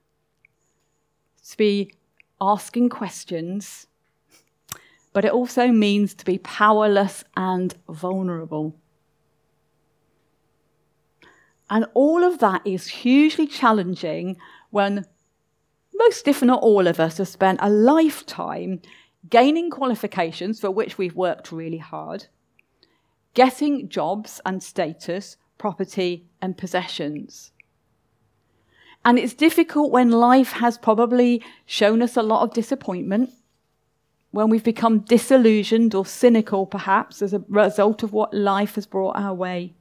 to 1.49 1.57
be 1.57 1.95
asking 2.41 2.91
questions, 2.91 3.87
but 5.13 5.25
it 5.25 5.33
also 5.33 5.69
means 5.69 6.15
to 6.15 6.25
be 6.25 6.39
powerless 6.39 7.25
and 7.37 7.75
vulnerable. 7.89 8.77
And 11.69 11.87
all 11.95 12.25
of 12.25 12.39
that 12.41 12.67
is 12.67 12.89
hugely 12.89 13.47
challenging 13.47 14.37
when 14.71 15.07
most, 15.95 16.27
if 16.27 16.43
not 16.43 16.63
all 16.63 16.87
of 16.87 16.99
us, 16.99 17.19
have 17.19 17.29
spent 17.29 17.61
a 17.63 17.71
lifetime 17.71 18.81
gaining 19.29 19.71
qualifications 19.71 20.61
for 20.61 20.71
which 20.71 20.97
we've 20.97 21.15
worked 21.15 21.53
really 21.53 21.79
hard, 21.79 22.27
getting 23.35 23.89
jobs 23.89 24.41
and 24.47 24.63
status, 24.63 25.37
property 25.59 26.27
and 26.41 26.57
possessions. 26.57 27.53
And 29.05 29.19
it's 29.19 29.35
difficult 29.35 29.91
when 29.91 30.11
life 30.11 30.53
has 30.53 30.77
probably 30.77 31.43
shown 31.67 32.03
us 32.03 32.17
a 32.17 32.23
lot 32.23 32.43
of 32.43 32.53
disappointment, 32.53 33.31
when 34.31 34.49
we've 34.49 34.65
become 34.65 35.01
disillusioned 35.01 35.95
or 35.95 36.07
cynical, 36.07 36.67
perhaps, 36.67 37.21
as 37.23 37.33
a 37.33 37.45
result 37.49 38.03
of 38.03 38.13
what 38.13 38.33
life 38.33 38.77
has 38.77 38.87
brought 38.87 39.17
our 39.17 39.35
way. 39.35 39.75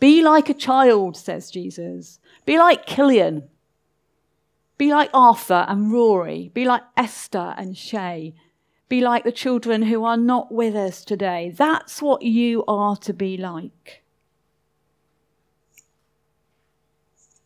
Be 0.00 0.22
like 0.22 0.48
a 0.48 0.54
child, 0.54 1.16
says 1.16 1.50
Jesus. 1.50 2.18
Be 2.46 2.58
like 2.58 2.86
Killian. 2.86 3.44
Be 4.78 4.90
like 4.90 5.10
Arthur 5.12 5.66
and 5.68 5.92
Rory. 5.92 6.50
Be 6.54 6.64
like 6.64 6.82
Esther 6.96 7.54
and 7.56 7.76
Shay. 7.76 8.34
Be 8.88 9.00
like 9.02 9.24
the 9.24 9.30
children 9.30 9.82
who 9.82 10.04
are 10.04 10.16
not 10.16 10.50
with 10.50 10.74
us 10.74 11.04
today. 11.04 11.52
That's 11.54 12.02
what 12.02 12.22
you 12.22 12.64
are 12.66 12.96
to 12.96 13.12
be 13.12 13.36
like. 13.36 14.02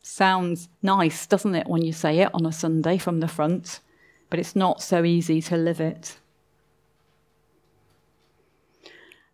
Sounds 0.01 0.69
nice, 0.81 1.27
doesn't 1.27 1.57
it, 1.57 1.67
when 1.67 1.83
you 1.83 1.93
say 1.93 2.21
it 2.21 2.31
on 2.33 2.47
a 2.47 2.53
Sunday 2.53 2.99
from 2.99 3.19
the 3.19 3.29
front? 3.29 3.81
But 4.31 4.39
it's 4.39 4.57
not 4.57 4.83
so 4.83 5.05
easy 5.05 5.41
to 5.43 5.57
live 5.57 5.81
it. 5.81 6.19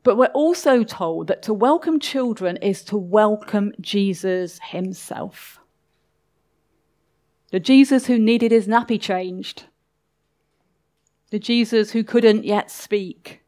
But 0.03 0.17
we're 0.17 0.27
also 0.27 0.83
told 0.83 1.27
that 1.27 1.43
to 1.43 1.55
welcome 1.55 2.01
children 2.01 2.57
is 2.59 2.83
to 2.85 2.97
welcome 2.97 3.73
Jesus 3.81 4.59
himself. 4.63 5.61
The 7.51 7.61
Jesus 7.61 8.07
who 8.07 8.19
needed 8.19 8.53
his 8.53 8.67
nappy 8.67 9.01
changed. 9.01 9.65
The 11.31 11.39
Jesus 11.39 11.93
who 11.93 12.03
couldn't 12.03 12.45
yet 12.45 12.71
speak. 12.71 13.43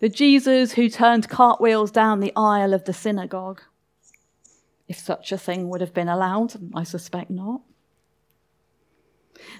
The 0.00 0.08
Jesus 0.08 0.72
who 0.72 0.88
turned 0.88 1.28
cartwheels 1.28 1.90
down 1.90 2.20
the 2.20 2.32
aisle 2.34 2.74
of 2.74 2.84
the 2.84 2.92
synagogue 2.92 3.62
if 4.90 4.98
such 4.98 5.30
a 5.30 5.38
thing 5.38 5.68
would 5.68 5.80
have 5.80 5.94
been 5.94 6.08
allowed. 6.08 6.54
I 6.74 6.82
suspect 6.82 7.30
not. 7.30 7.60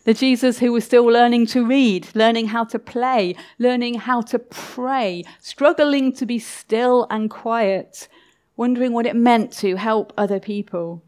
The 0.05 0.15
Jesus 0.15 0.59
who 0.59 0.73
was 0.73 0.85
still 0.85 1.05
learning 1.05 1.47
to 1.49 1.67
read, 1.67 2.09
learning 2.15 2.49
how 2.49 2.65
to 2.65 2.79
play, 2.79 3.37
learning 3.59 3.95
how 3.95 4.23
to 4.23 4.39
pray, 4.39 5.25
struggling 5.41 6.13
to 6.15 6.27
be 6.27 6.39
still 6.39 7.07
and 7.11 7.31
quiet, 7.31 8.09
wondering 8.57 8.93
what 8.93 9.07
it 9.07 9.17
meant 9.17 9.53
to 9.59 9.77
help 9.77 10.13
other 10.17 10.41
people. 10.41 11.03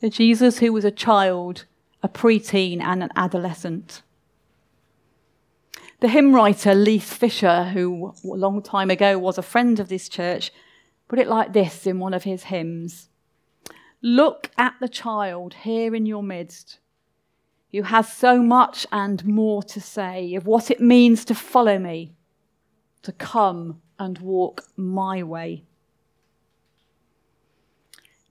The 0.00 0.10
Jesus 0.10 0.58
who 0.58 0.72
was 0.72 0.84
a 0.84 0.90
child, 0.90 1.64
a 2.02 2.08
preteen, 2.08 2.80
and 2.80 3.02
an 3.02 3.10
adolescent. 3.16 4.02
The 6.00 6.08
hymn 6.08 6.34
writer 6.34 6.74
Leith 6.74 7.10
Fisher, 7.12 7.64
who 7.64 8.12
a 8.22 8.36
long 8.36 8.62
time 8.62 8.90
ago 8.90 9.18
was 9.18 9.38
a 9.38 9.42
friend 9.42 9.80
of 9.80 9.88
this 9.88 10.10
church, 10.10 10.52
put 11.08 11.18
it 11.18 11.26
like 11.26 11.54
this 11.54 11.86
in 11.86 11.98
one 11.98 12.12
of 12.12 12.24
his 12.24 12.44
hymns 12.44 13.08
Look 14.06 14.52
at 14.56 14.74
the 14.80 14.88
child 14.88 15.52
here 15.52 15.92
in 15.92 16.06
your 16.06 16.22
midst, 16.22 16.78
who 17.72 17.82
has 17.82 18.12
so 18.12 18.40
much 18.40 18.86
and 18.92 19.24
more 19.24 19.64
to 19.64 19.80
say 19.80 20.36
of 20.36 20.46
what 20.46 20.70
it 20.70 20.80
means 20.80 21.24
to 21.24 21.34
follow 21.34 21.76
me, 21.76 22.14
to 23.02 23.10
come 23.10 23.82
and 23.98 24.16
walk 24.18 24.62
my 24.76 25.24
way. 25.24 25.64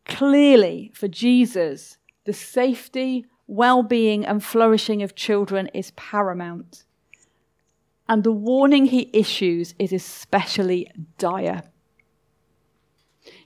Clearly, 0.06 0.94
for 0.94 1.10
Jesus, 1.10 1.98
the 2.24 2.32
safety, 2.32 3.26
well 3.46 3.84
being, 3.84 4.26
and 4.26 4.42
flourishing 4.42 5.04
of 5.04 5.14
children 5.14 5.68
is 5.74 5.92
paramount. 5.98 6.86
And 8.08 8.24
the 8.24 8.32
warning 8.32 8.86
he 8.86 9.10
issues 9.12 9.76
is 9.78 9.92
especially 9.92 10.90
dire. 11.18 11.64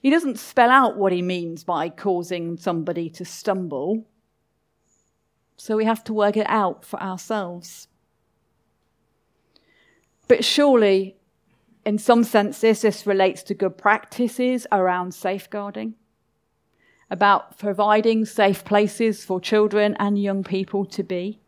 He 0.00 0.08
doesn't 0.08 0.38
spell 0.38 0.70
out 0.70 0.96
what 0.96 1.12
he 1.12 1.20
means 1.20 1.62
by 1.62 1.90
causing 1.90 2.56
somebody 2.56 3.10
to 3.10 3.24
stumble. 3.24 4.06
So 5.56 5.76
we 5.76 5.84
have 5.84 6.02
to 6.04 6.14
work 6.14 6.38
it 6.38 6.46
out 6.48 6.84
for 6.86 7.00
ourselves. 7.02 7.86
But 10.26 10.44
surely, 10.44 11.16
in 11.84 11.98
some 11.98 12.24
senses, 12.24 12.80
this 12.80 13.06
relates 13.06 13.42
to 13.44 13.54
good 13.54 13.76
practices 13.76 14.66
around 14.72 15.12
safeguarding, 15.12 15.94
about 17.10 17.58
providing 17.58 18.24
safe 18.24 18.64
places 18.64 19.24
for 19.24 19.38
children 19.38 19.96
and 19.98 20.20
young 20.20 20.44
people 20.44 20.86
to 20.86 21.02
be. 21.02 21.40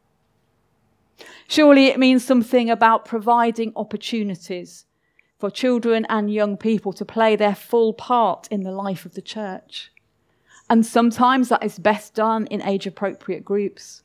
Surely 1.48 1.86
it 1.86 1.98
means 1.98 2.24
something 2.24 2.68
about 2.68 3.04
providing 3.04 3.72
opportunities 3.76 4.84
for 5.42 5.50
children 5.50 6.06
and 6.08 6.32
young 6.32 6.56
people 6.56 6.92
to 6.92 7.04
play 7.04 7.34
their 7.34 7.56
full 7.56 7.92
part 7.92 8.46
in 8.52 8.62
the 8.62 8.70
life 8.70 9.04
of 9.04 9.14
the 9.14 9.20
church. 9.20 9.90
And 10.70 10.86
sometimes 10.86 11.48
that 11.48 11.64
is 11.64 11.80
best 11.80 12.14
done 12.14 12.46
in 12.46 12.62
age 12.62 12.86
appropriate 12.86 13.44
groups. 13.44 14.04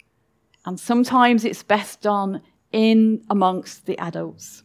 And 0.65 0.79
sometimes 0.79 1.45
it's 1.45 1.61
best 1.61 2.01
done 2.01 2.41
in 2.71 3.23
amongst 3.29 3.85
the 3.85 3.99
adults. 3.99 4.63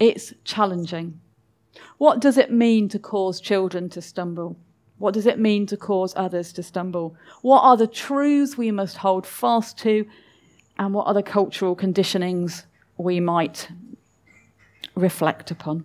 It's 0.00 0.34
challenging. 0.42 1.20
What 1.98 2.18
does 2.18 2.36
it 2.36 2.50
mean 2.50 2.88
to 2.88 2.98
cause 2.98 3.40
children 3.40 3.88
to 3.90 4.02
stumble? 4.02 4.56
What 4.98 5.14
does 5.14 5.26
it 5.26 5.38
mean 5.38 5.64
to 5.66 5.76
cause 5.76 6.12
others 6.16 6.52
to 6.54 6.64
stumble? 6.64 7.14
What 7.42 7.60
are 7.60 7.76
the 7.76 7.86
truths 7.86 8.58
we 8.58 8.72
must 8.72 8.96
hold 8.96 9.24
fast 9.24 9.78
to? 9.78 10.06
And 10.76 10.92
what 10.92 11.06
are 11.06 11.14
the 11.14 11.22
cultural 11.22 11.76
conditionings 11.76 12.64
we 12.96 13.20
might 13.20 13.68
reflect 14.94 15.50
upon. 15.50 15.84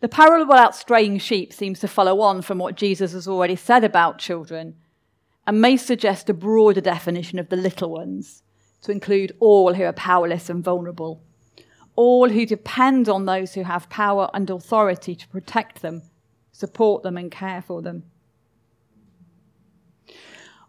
The 0.00 0.08
parable 0.08 0.42
about 0.42 0.74
straying 0.74 1.18
sheep 1.18 1.52
seems 1.52 1.78
to 1.80 1.88
follow 1.88 2.20
on 2.20 2.42
from 2.42 2.58
what 2.58 2.74
Jesus 2.74 3.12
has 3.12 3.28
already 3.28 3.54
said 3.54 3.84
about 3.84 4.18
children 4.18 4.74
and 5.46 5.60
may 5.60 5.76
suggest 5.76 6.28
a 6.28 6.34
broader 6.34 6.80
definition 6.80 7.38
of 7.38 7.48
the 7.48 7.56
little 7.56 7.90
ones 7.90 8.42
to 8.82 8.90
include 8.90 9.36
all 9.38 9.74
who 9.74 9.84
are 9.84 9.92
powerless 9.92 10.50
and 10.50 10.64
vulnerable, 10.64 11.22
all 11.94 12.28
who 12.28 12.44
depend 12.44 13.08
on 13.08 13.26
those 13.26 13.54
who 13.54 13.62
have 13.62 13.88
power 13.88 14.28
and 14.34 14.50
authority 14.50 15.14
to 15.14 15.28
protect 15.28 15.82
them, 15.82 16.02
support 16.50 17.04
them, 17.04 17.16
and 17.16 17.30
care 17.30 17.62
for 17.62 17.80
them. 17.80 18.02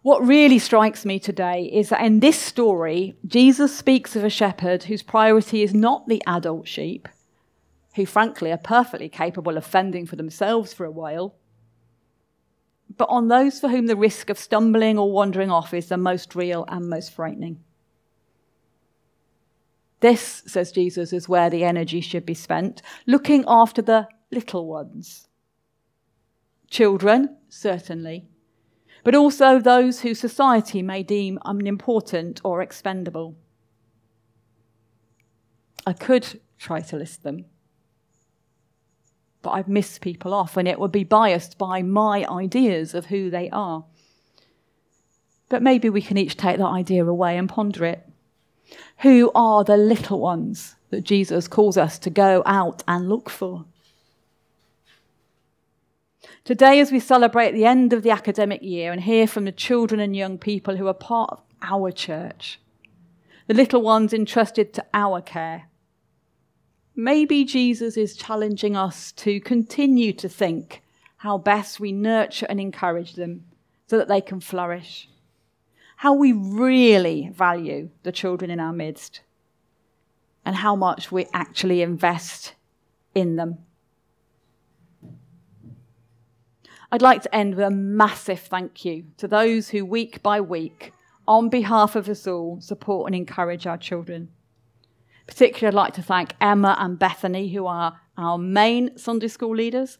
What 0.04 0.26
really 0.26 0.58
strikes 0.58 1.06
me 1.06 1.18
today 1.18 1.62
is 1.72 1.88
that 1.88 2.04
in 2.04 2.20
this 2.20 2.38
story, 2.38 3.16
Jesus 3.26 3.74
speaks 3.74 4.14
of 4.14 4.22
a 4.22 4.28
shepherd 4.28 4.82
whose 4.82 5.02
priority 5.02 5.62
is 5.62 5.72
not 5.72 6.08
the 6.08 6.22
adult 6.26 6.68
sheep, 6.68 7.08
who 7.94 8.04
frankly 8.04 8.52
are 8.52 8.58
perfectly 8.58 9.08
capable 9.08 9.56
of 9.56 9.64
fending 9.64 10.04
for 10.04 10.16
themselves 10.16 10.74
for 10.74 10.84
a 10.84 10.90
while, 10.90 11.36
but 12.98 13.08
on 13.08 13.28
those 13.28 13.58
for 13.58 13.70
whom 13.70 13.86
the 13.86 13.96
risk 13.96 14.28
of 14.28 14.38
stumbling 14.38 14.98
or 14.98 15.10
wandering 15.10 15.50
off 15.50 15.72
is 15.72 15.88
the 15.88 15.96
most 15.96 16.34
real 16.34 16.66
and 16.68 16.90
most 16.90 17.10
frightening. 17.10 17.64
This, 20.00 20.42
says 20.46 20.70
Jesus, 20.70 21.14
is 21.14 21.30
where 21.30 21.48
the 21.48 21.64
energy 21.64 22.02
should 22.02 22.26
be 22.26 22.34
spent, 22.34 22.82
looking 23.06 23.42
after 23.48 23.80
the 23.80 24.06
little 24.30 24.66
ones. 24.66 25.28
Children, 26.68 27.38
certainly, 27.48 28.28
but 29.04 29.14
also 29.14 29.60
those 29.60 30.00
who 30.00 30.14
society 30.14 30.82
may 30.82 31.02
deem 31.02 31.38
unimportant 31.44 32.40
or 32.42 32.62
expendable. 32.62 33.36
I 35.86 35.92
could 35.92 36.40
try 36.58 36.80
to 36.80 36.96
list 36.96 37.22
them, 37.22 37.44
but 39.42 39.50
I've 39.50 39.68
missed 39.68 40.00
people 40.00 40.32
off, 40.32 40.56
and 40.56 40.66
it 40.66 40.80
would 40.80 40.90
be 40.90 41.04
biased 41.04 41.58
by 41.58 41.82
my 41.82 42.24
ideas 42.30 42.94
of 42.94 43.06
who 43.06 43.28
they 43.28 43.50
are. 43.50 43.84
But 45.50 45.62
maybe 45.62 45.90
we 45.90 46.00
can 46.00 46.16
each 46.16 46.38
take 46.38 46.56
that 46.56 46.64
idea 46.64 47.04
away 47.04 47.36
and 47.36 47.48
ponder 47.48 47.84
it. 47.84 48.08
Who 49.00 49.30
are 49.34 49.62
the 49.62 49.76
little 49.76 50.18
ones 50.20 50.76
that 50.88 51.04
Jesus 51.04 51.46
calls 51.46 51.76
us 51.76 51.98
to 51.98 52.08
go 52.08 52.42
out 52.46 52.82
and 52.88 53.10
look 53.10 53.28
for? 53.28 53.66
Today, 56.44 56.78
as 56.80 56.92
we 56.92 57.00
celebrate 57.00 57.52
the 57.52 57.64
end 57.64 57.92
of 57.92 58.02
the 58.02 58.10
academic 58.10 58.62
year 58.62 58.92
and 58.92 59.00
hear 59.00 59.26
from 59.26 59.46
the 59.46 59.52
children 59.52 60.00
and 60.00 60.14
young 60.14 60.38
people 60.38 60.76
who 60.76 60.86
are 60.86 60.94
part 60.94 61.30
of 61.30 61.42
our 61.62 61.90
church, 61.90 62.60
the 63.46 63.54
little 63.54 63.82
ones 63.82 64.12
entrusted 64.12 64.74
to 64.74 64.84
our 64.92 65.20
care, 65.20 65.68
Maybe 66.96 67.44
Jesus 67.44 67.96
is 67.96 68.16
challenging 68.16 68.76
us 68.76 69.10
to 69.12 69.40
continue 69.40 70.12
to 70.12 70.28
think 70.28 70.82
how 71.18 71.38
best 71.38 71.80
we 71.80 71.90
nurture 71.90 72.46
and 72.48 72.60
encourage 72.60 73.14
them 73.14 73.44
so 73.88 73.98
that 73.98 74.06
they 74.06 74.20
can 74.20 74.38
flourish. 74.38 75.08
How 75.96 76.14
we 76.14 76.32
really 76.32 77.30
value 77.34 77.90
the 78.04 78.12
children 78.12 78.50
in 78.50 78.60
our 78.60 78.72
midst 78.72 79.22
and 80.44 80.56
how 80.56 80.76
much 80.76 81.10
we 81.10 81.26
actually 81.32 81.82
invest 81.82 82.54
in 83.14 83.36
them. 83.36 83.58
I'd 86.94 87.02
like 87.02 87.22
to 87.22 87.34
end 87.34 87.56
with 87.56 87.66
a 87.66 87.72
massive 87.72 88.38
thank 88.38 88.84
you 88.84 89.06
to 89.16 89.26
those 89.26 89.70
who, 89.70 89.84
week 89.84 90.22
by 90.22 90.40
week, 90.40 90.92
on 91.26 91.48
behalf 91.48 91.96
of 91.96 92.08
us 92.08 92.24
all, 92.24 92.60
support 92.60 93.08
and 93.08 93.16
encourage 93.16 93.66
our 93.66 93.76
children. 93.76 94.28
Particularly, 95.26 95.74
I'd 95.74 95.74
like 95.74 95.94
to 95.94 96.04
thank 96.04 96.34
Emma 96.40 96.76
and 96.78 96.96
Bethany, 96.96 97.52
who 97.52 97.66
are 97.66 97.98
our 98.16 98.38
main 98.38 98.96
Sunday 98.96 99.26
school 99.26 99.56
leaders. 99.56 99.98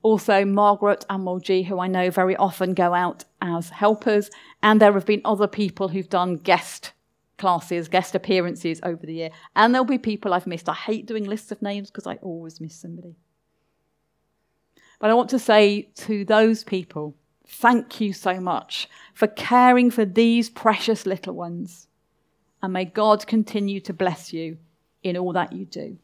Also, 0.00 0.46
Margaret 0.46 1.04
and 1.10 1.22
Mulgee, 1.22 1.66
who 1.66 1.78
I 1.78 1.86
know 1.86 2.08
very 2.08 2.36
often 2.36 2.72
go 2.72 2.94
out 2.94 3.26
as 3.42 3.68
helpers. 3.68 4.30
And 4.62 4.80
there 4.80 4.94
have 4.94 5.04
been 5.04 5.20
other 5.26 5.46
people 5.46 5.88
who've 5.88 6.08
done 6.08 6.36
guest 6.36 6.92
classes, 7.36 7.88
guest 7.88 8.14
appearances 8.14 8.80
over 8.82 9.04
the 9.04 9.12
year. 9.12 9.30
And 9.54 9.74
there'll 9.74 9.84
be 9.84 9.98
people 9.98 10.32
I've 10.32 10.46
missed. 10.46 10.70
I 10.70 10.72
hate 10.72 11.04
doing 11.04 11.24
lists 11.24 11.52
of 11.52 11.60
names 11.60 11.90
because 11.90 12.06
I 12.06 12.14
always 12.22 12.58
miss 12.58 12.74
somebody. 12.74 13.16
But 15.02 15.10
I 15.10 15.14
want 15.14 15.30
to 15.30 15.38
say 15.40 15.88
to 15.96 16.24
those 16.24 16.62
people, 16.62 17.16
thank 17.44 18.00
you 18.00 18.12
so 18.12 18.38
much 18.38 18.88
for 19.14 19.26
caring 19.26 19.90
for 19.90 20.04
these 20.04 20.48
precious 20.48 21.06
little 21.06 21.34
ones 21.34 21.88
and 22.62 22.72
may 22.72 22.84
God 22.84 23.26
continue 23.26 23.80
to 23.80 23.92
bless 23.92 24.32
you 24.32 24.58
in 25.02 25.16
all 25.16 25.32
that 25.32 25.52
you 25.52 25.64
do. 25.64 25.98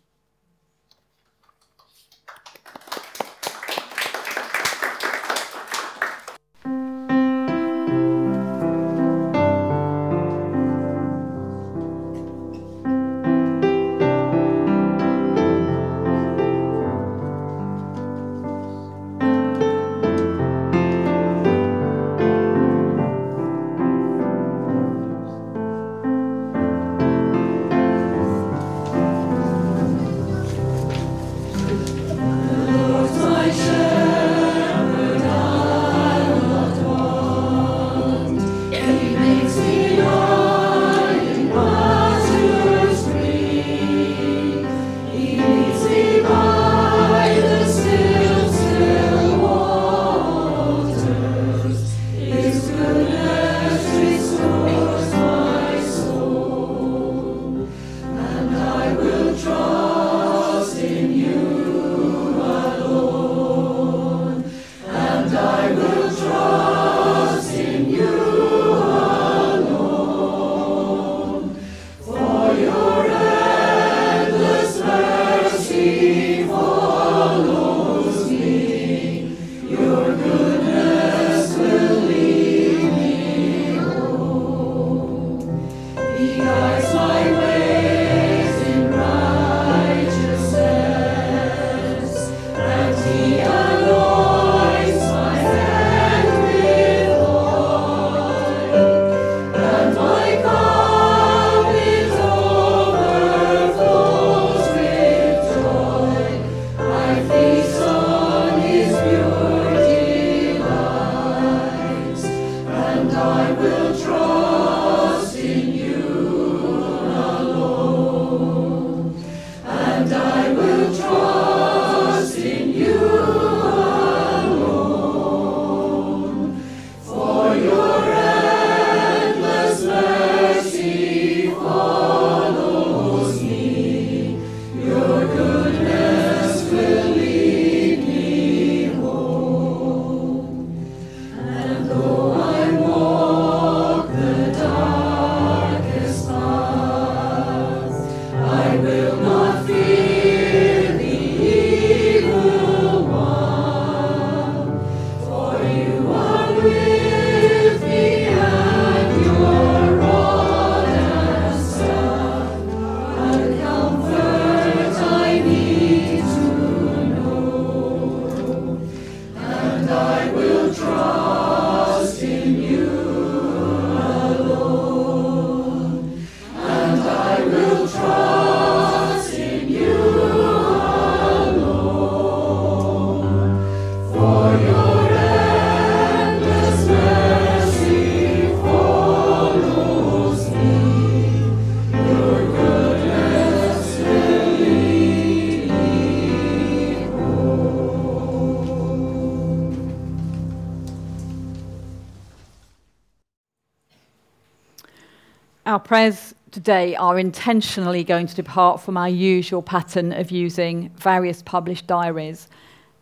Prayers 205.89 206.35
today 206.51 206.95
are 206.97 207.19
intentionally 207.19 208.05
going 208.05 208.27
to 208.27 208.37
depart 208.37 208.79
from 208.79 208.99
our 208.99 209.09
usual 209.09 209.63
pattern 209.63 210.13
of 210.13 210.31
using 210.31 210.91
various 210.99 211.41
published 211.41 211.87
diaries 211.87 212.47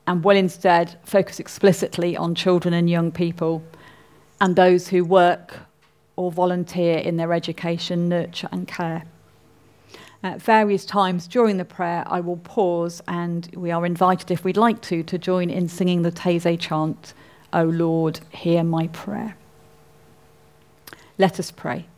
and 0.07 0.23
will 0.23 0.37
instead 0.37 0.97
focus 1.03 1.41
explicitly 1.41 2.17
on 2.17 2.33
children 2.33 2.73
and 2.73 2.89
young 2.89 3.11
people 3.11 3.61
and 4.41 4.55
those 4.55 4.87
who 4.87 5.05
work 5.05 5.59
or 6.15 6.31
volunteer 6.31 6.99
in 6.99 7.17
their 7.17 7.33
education, 7.33 8.09
nurture, 8.09 8.49
and 8.53 8.69
care. 8.69 9.03
At 10.23 10.41
various 10.41 10.85
times 10.85 11.27
during 11.27 11.57
the 11.57 11.65
prayer, 11.65 12.05
I 12.07 12.21
will 12.21 12.37
pause, 12.37 13.03
and 13.09 13.51
we 13.57 13.73
are 13.73 13.85
invited, 13.85 14.31
if 14.31 14.45
we'd 14.45 14.57
like 14.57 14.81
to, 14.83 15.03
to 15.03 15.19
join 15.19 15.51
in 15.51 15.69
singing 15.69 16.03
the 16.03 16.13
Taizé 16.13 16.57
chant, 16.57 17.15
O 17.53 17.65
Lord, 17.65 18.21
hear 18.31 18.63
my 18.63 18.87
prayer. 18.87 19.37
Let 21.19 21.41
us 21.41 21.51
pray. 21.51 21.89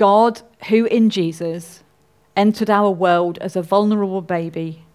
God, 0.00 0.40
who 0.70 0.86
in 0.86 1.10
Jesus 1.10 1.82
entered 2.34 2.70
our 2.70 2.90
world 2.90 3.36
as 3.42 3.54
a 3.54 3.60
vulnerable 3.60 4.22
baby, 4.22 4.86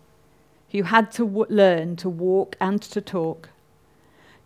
who 0.72 0.82
had 0.82 1.12
to 1.12 1.26
w- 1.28 1.45
learn 1.47 1.95
to 1.97 2.10
walk 2.10 2.56
and 2.60 2.82
to 2.82 3.01
talk, 3.01 3.49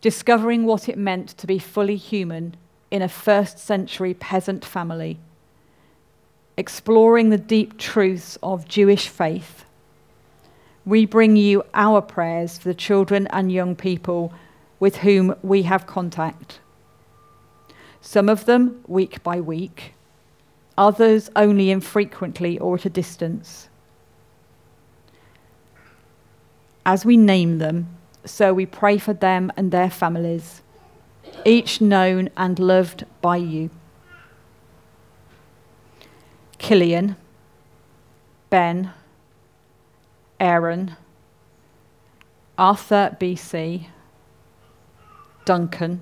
discovering 0.02 0.66
what 0.66 0.90
it 0.90 0.98
meant 0.98 1.30
to 1.38 1.48
be 1.48 1.60
fully 1.60 1.96
human 1.96 2.58
in 2.92 3.02
a 3.02 3.08
first 3.08 3.58
century 3.58 4.14
peasant 4.14 4.66
family, 4.66 5.18
exploring 6.58 7.30
the 7.30 7.38
deep 7.38 7.78
truths 7.78 8.38
of 8.44 8.68
Jewish 8.68 9.08
faith. 9.08 9.64
We 10.86 11.06
bring 11.06 11.38
you 11.38 11.64
our 11.74 12.02
prayers 12.02 12.58
for 12.58 12.68
the 12.68 12.74
children 12.76 13.28
and 13.28 13.50
young 13.50 13.78
people 13.78 14.34
with 14.78 14.98
whom 14.98 15.36
we 15.42 15.62
have 15.62 15.88
contact. 15.88 16.60
Some 18.02 18.28
of 18.28 18.44
them 18.44 18.84
week 18.88 19.24
by 19.24 19.40
week 19.40 19.94
others 20.80 21.30
only 21.36 21.70
infrequently 21.70 22.58
or 22.58 22.76
at 22.76 22.86
a 22.86 22.90
distance. 22.90 23.68
As 26.86 27.06
we 27.06 27.18
name 27.18 27.58
them, 27.58 27.96
so 28.26 28.54
we 28.54 28.66
pray 28.66 28.98
for 28.98 29.14
them 29.14 29.52
and 29.58 29.72
their 29.72 29.90
families, 29.90 30.62
each 31.46 31.82
known 31.82 32.30
and 32.38 32.58
loved 32.58 33.06
by 33.22 33.36
you. 33.36 33.70
Killian, 36.58 37.18
Ben, 38.50 38.92
Aaron, 40.40 40.96
Arthur 42.58 43.18
BC, 43.20 43.88
Duncan, 45.44 46.00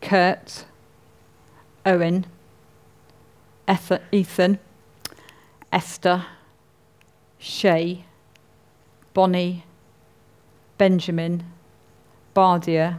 Kurt, 0.00 0.64
Owen, 1.84 2.26
Ethan, 3.68 4.58
Esther, 5.72 6.26
Shay, 7.38 8.04
Bonnie, 9.14 9.64
Benjamin, 10.78 11.44
Bardia, 12.34 12.98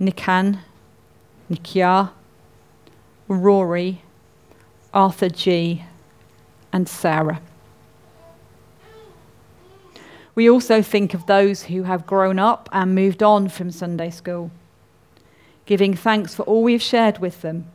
Nikan, 0.00 0.58
Nikia, 1.50 2.10
Rory, 3.28 4.02
Arthur 4.92 5.28
G, 5.28 5.84
and 6.72 6.88
Sarah. 6.88 7.40
We 10.34 10.48
also 10.48 10.82
think 10.82 11.14
of 11.14 11.26
those 11.26 11.64
who 11.64 11.82
have 11.82 12.06
grown 12.06 12.38
up 12.38 12.68
and 12.72 12.94
moved 12.94 13.22
on 13.22 13.48
from 13.48 13.70
Sunday 13.70 14.10
school, 14.10 14.50
giving 15.66 15.94
thanks 15.94 16.34
for 16.34 16.42
all 16.44 16.62
we've 16.62 16.82
shared 16.82 17.18
with 17.18 17.42
them 17.42 17.66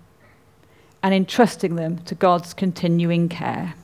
and 1.04 1.14
entrusting 1.14 1.76
them 1.76 2.00
to 2.06 2.16
God's 2.16 2.54
continuing 2.54 3.30
care. 3.30 3.76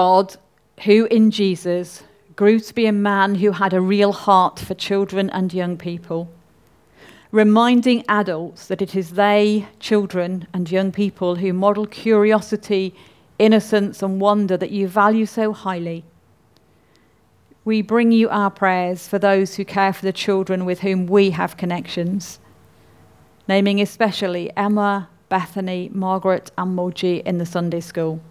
God, 0.00 0.36
who 0.84 1.04
in 1.10 1.30
Jesus 1.30 2.02
grew 2.34 2.58
to 2.58 2.74
be 2.74 2.86
a 2.86 3.02
man 3.10 3.34
who 3.34 3.50
had 3.50 3.74
a 3.74 3.82
real 3.82 4.12
heart 4.12 4.58
for 4.58 4.72
children 4.72 5.28
and 5.28 5.52
young 5.52 5.76
people, 5.76 6.30
reminding 7.32 8.06
adults 8.08 8.66
that 8.68 8.80
it 8.80 8.96
is 8.96 9.10
they, 9.10 9.68
children 9.78 10.46
and 10.54 10.70
young 10.70 10.90
people, 10.90 11.34
who 11.34 11.52
model 11.52 11.84
curiosity, 11.84 12.94
innocence, 13.38 14.02
and 14.02 14.22
wonder 14.22 14.56
that 14.56 14.70
you 14.70 14.88
value 14.88 15.26
so 15.26 15.52
highly. 15.52 16.02
We 17.66 17.82
bring 17.82 18.10
you 18.10 18.30
our 18.30 18.50
prayers 18.50 19.06
for 19.06 19.18
those 19.18 19.56
who 19.56 19.66
care 19.66 19.92
for 19.92 20.06
the 20.06 20.14
children 20.14 20.64
with 20.64 20.80
whom 20.80 21.08
we 21.08 21.28
have 21.32 21.58
connections, 21.58 22.40
naming 23.46 23.82
especially 23.82 24.50
Emma, 24.56 25.10
Bethany, 25.28 25.90
Margaret, 25.92 26.50
and 26.56 26.74
Moji 26.74 27.22
in 27.24 27.36
the 27.36 27.44
Sunday 27.44 27.80
school 27.80 28.22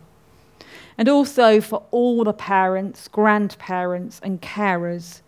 and 0.99 1.07
also 1.07 1.61
for 1.61 1.81
all 1.91 2.25
the 2.25 2.33
parents, 2.33 3.07
grandparents, 3.07 4.19
and 4.21 4.41
carers 4.41 5.21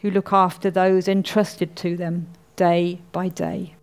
who 0.00 0.10
look 0.10 0.32
after 0.32 0.72
those 0.72 1.06
entrusted 1.06 1.76
to 1.76 1.96
them 1.96 2.26
day 2.56 3.00
by 3.12 3.28
day. 3.28 3.76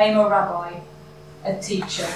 Became 0.00 0.16
a 0.16 0.26
rabbi, 0.30 0.80
a 1.44 1.60
teacher. 1.60 2.08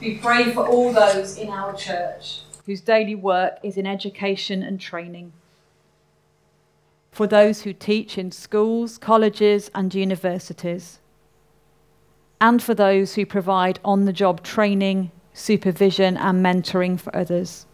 We 0.00 0.16
pray 0.16 0.52
for 0.54 0.66
all 0.66 0.90
those 0.90 1.36
in 1.36 1.50
our 1.50 1.74
church 1.74 2.40
whose 2.64 2.80
daily 2.80 3.14
work 3.14 3.58
is 3.62 3.76
in 3.76 3.86
education 3.86 4.62
and 4.62 4.80
training. 4.80 5.34
For 7.12 7.26
those 7.26 7.60
who 7.60 7.74
teach 7.74 8.16
in 8.16 8.32
schools, 8.32 8.96
colleges, 8.96 9.70
and 9.74 9.94
universities. 9.94 10.98
And 12.40 12.62
for 12.62 12.74
those 12.74 13.16
who 13.16 13.26
provide 13.26 13.80
on 13.84 14.06
the 14.06 14.12
job 14.14 14.42
training, 14.42 15.10
supervision, 15.34 16.16
and 16.16 16.42
mentoring 16.42 16.98
for 16.98 17.14
others. 17.14 17.66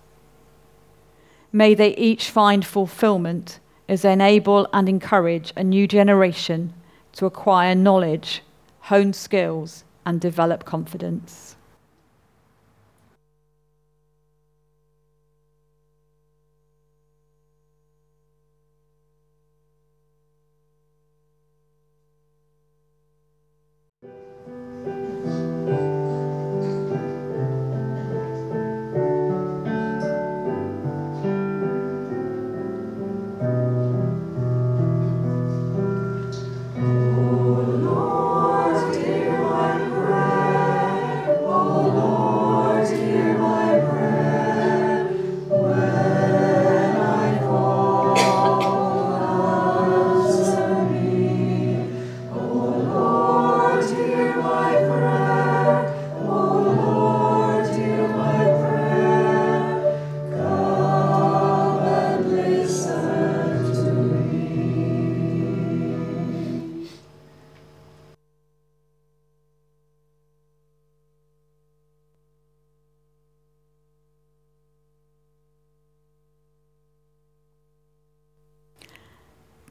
May 1.52 1.74
they 1.74 1.94
each 1.94 2.30
find 2.30 2.66
fulfillment 2.66 3.60
as 3.88 4.02
they 4.02 4.14
enable 4.14 4.66
and 4.72 4.88
encourage 4.88 5.52
a 5.54 5.62
new 5.62 5.86
generation 5.86 6.74
to 7.12 7.26
acquire 7.26 7.76
knowledge, 7.76 8.42
hone 8.88 9.14
skills, 9.14 9.82
and 10.04 10.20
develop 10.20 10.66
confidence. 10.66 11.56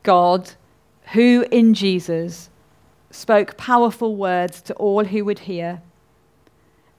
God, 0.03 0.51
who 1.13 1.45
in 1.49 1.73
Jesus 1.73 2.49
spoke 3.09 3.57
powerful 3.57 4.15
words 4.15 4.61
to 4.63 4.73
all 4.75 5.05
who 5.05 5.23
would 5.23 5.39
hear, 5.39 5.81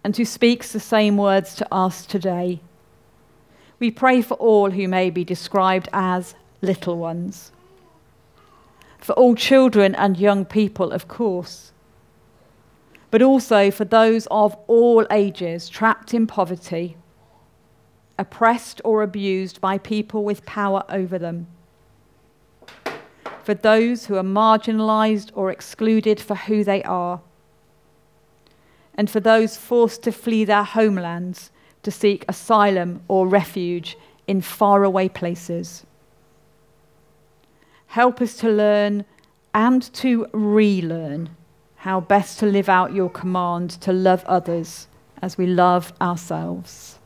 and 0.03 0.17
who 0.17 0.25
speaks 0.25 0.73
the 0.73 0.81
same 0.81 1.17
words 1.17 1.55
to 1.57 1.75
us 1.75 2.07
today. 2.07 2.61
We 3.79 3.91
pray 3.91 4.23
for 4.23 4.35
all 4.35 4.71
who 4.71 4.89
may 4.89 5.11
be 5.11 5.25
described 5.25 5.89
as 5.93 6.35
little 6.63 6.97
ones, 6.97 7.53
for 8.99 9.13
all 9.15 9.35
children 9.35 9.95
and 9.95 10.19
young 10.19 10.47
people, 10.47 10.91
of 10.91 11.07
course, 11.07 11.73
but 13.11 13.21
also 13.21 13.71
for 13.71 13.85
those 13.85 14.27
of 14.31 14.57
all 14.67 15.07
ages 15.11 15.69
trapped 15.69 16.15
in 16.15 16.27
poverty, 16.27 16.97
oppressed 18.19 18.81
or 18.83 19.03
abused 19.03 19.61
by 19.61 19.77
people 19.77 20.25
with 20.25 20.47
power 20.47 20.85
over 20.89 21.19
them 21.19 21.47
for 23.45 23.55
those 23.55 24.07
who 24.07 24.16
are 24.16 24.22
marginalised 24.22 25.30
or 25.34 25.51
excluded 25.51 26.18
for 26.18 26.34
who 26.34 26.64
they 26.64 26.82
are, 26.82 27.20
and 28.95 29.11
for 29.11 29.20
those 29.20 29.57
forced 29.57 30.03
to 30.05 30.12
flee 30.12 30.45
their 30.45 30.62
homelands 30.62 31.51
to 31.82 31.90
seek 31.90 32.24
asylum 32.26 33.03
or 33.07 33.28
refuge 33.28 33.99
in 34.26 34.40
faraway 34.40 35.09
places. 35.09 35.84
Help 37.88 38.20
us 38.20 38.36
to 38.38 38.49
learn 38.49 39.05
and 39.53 39.92
to 39.95 40.26
relearn 40.32 41.28
how 41.76 42.01
best 42.01 42.38
to 42.38 42.47
live 42.47 42.68
out 42.68 42.95
your 42.95 43.11
command 43.11 43.70
to 43.70 43.92
love 43.92 44.24
others 44.24 44.88
as 45.20 45.36
we 45.36 45.47
love 45.47 45.92
ourselves. 46.01 46.99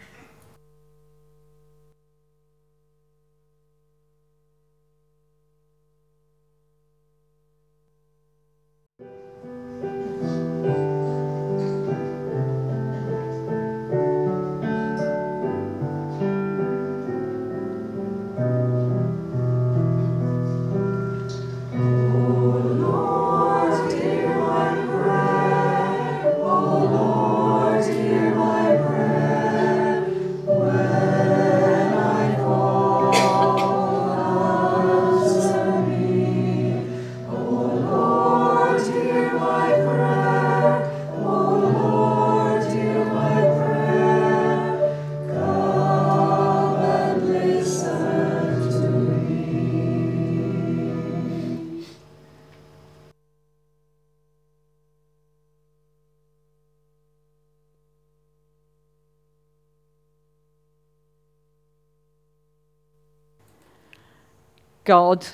God, 64.89 65.27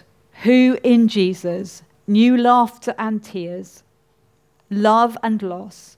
who 0.42 0.76
in 0.82 1.06
Jesus 1.06 1.84
knew 2.08 2.36
laughter 2.36 2.92
and 2.98 3.22
tears, 3.22 3.84
love 4.68 5.16
and 5.22 5.40
loss, 5.40 5.96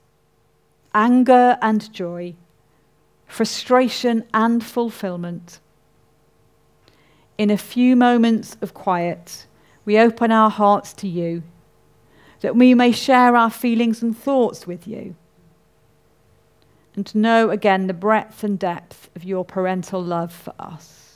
anger 0.93 1.57
and 1.59 1.91
joy, 1.91 2.35
frustration 3.25 4.23
and 4.31 4.63
fulfillment. 4.63 5.59
In 7.39 7.49
a 7.49 7.57
few 7.57 7.95
moments 7.95 8.57
of 8.61 8.75
quiet, 8.75 9.47
we 9.85 9.97
open 9.97 10.31
our 10.31 10.51
hearts 10.51 10.93
to 10.93 11.07
you, 11.07 11.41
that 12.41 12.55
we 12.55 12.75
may 12.75 12.91
share 12.91 13.35
our 13.35 13.49
feelings 13.49 14.03
and 14.03 14.15
thoughts 14.15 14.67
with 14.67 14.87
you, 14.87 15.15
and 16.95 17.07
to 17.07 17.17
know 17.17 17.49
again 17.49 17.87
the 17.87 17.93
breadth 17.95 18.43
and 18.43 18.59
depth 18.59 19.09
of 19.15 19.23
your 19.23 19.43
parental 19.43 20.03
love 20.03 20.31
for 20.31 20.53
us. 20.59 21.06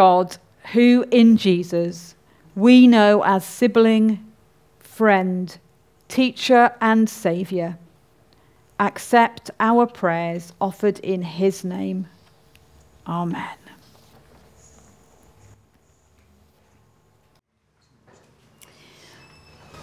God, 0.00 0.38
who 0.72 1.04
in 1.10 1.36
Jesus 1.36 2.14
we 2.54 2.86
know 2.86 3.22
as 3.22 3.44
sibling, 3.44 4.32
friend, 4.78 5.58
teacher, 6.08 6.74
and 6.80 7.06
Saviour, 7.06 7.76
accept 8.78 9.50
our 9.60 9.84
prayers 9.84 10.54
offered 10.58 11.00
in 11.00 11.20
His 11.20 11.64
name. 11.64 12.06
Amen. 13.06 13.58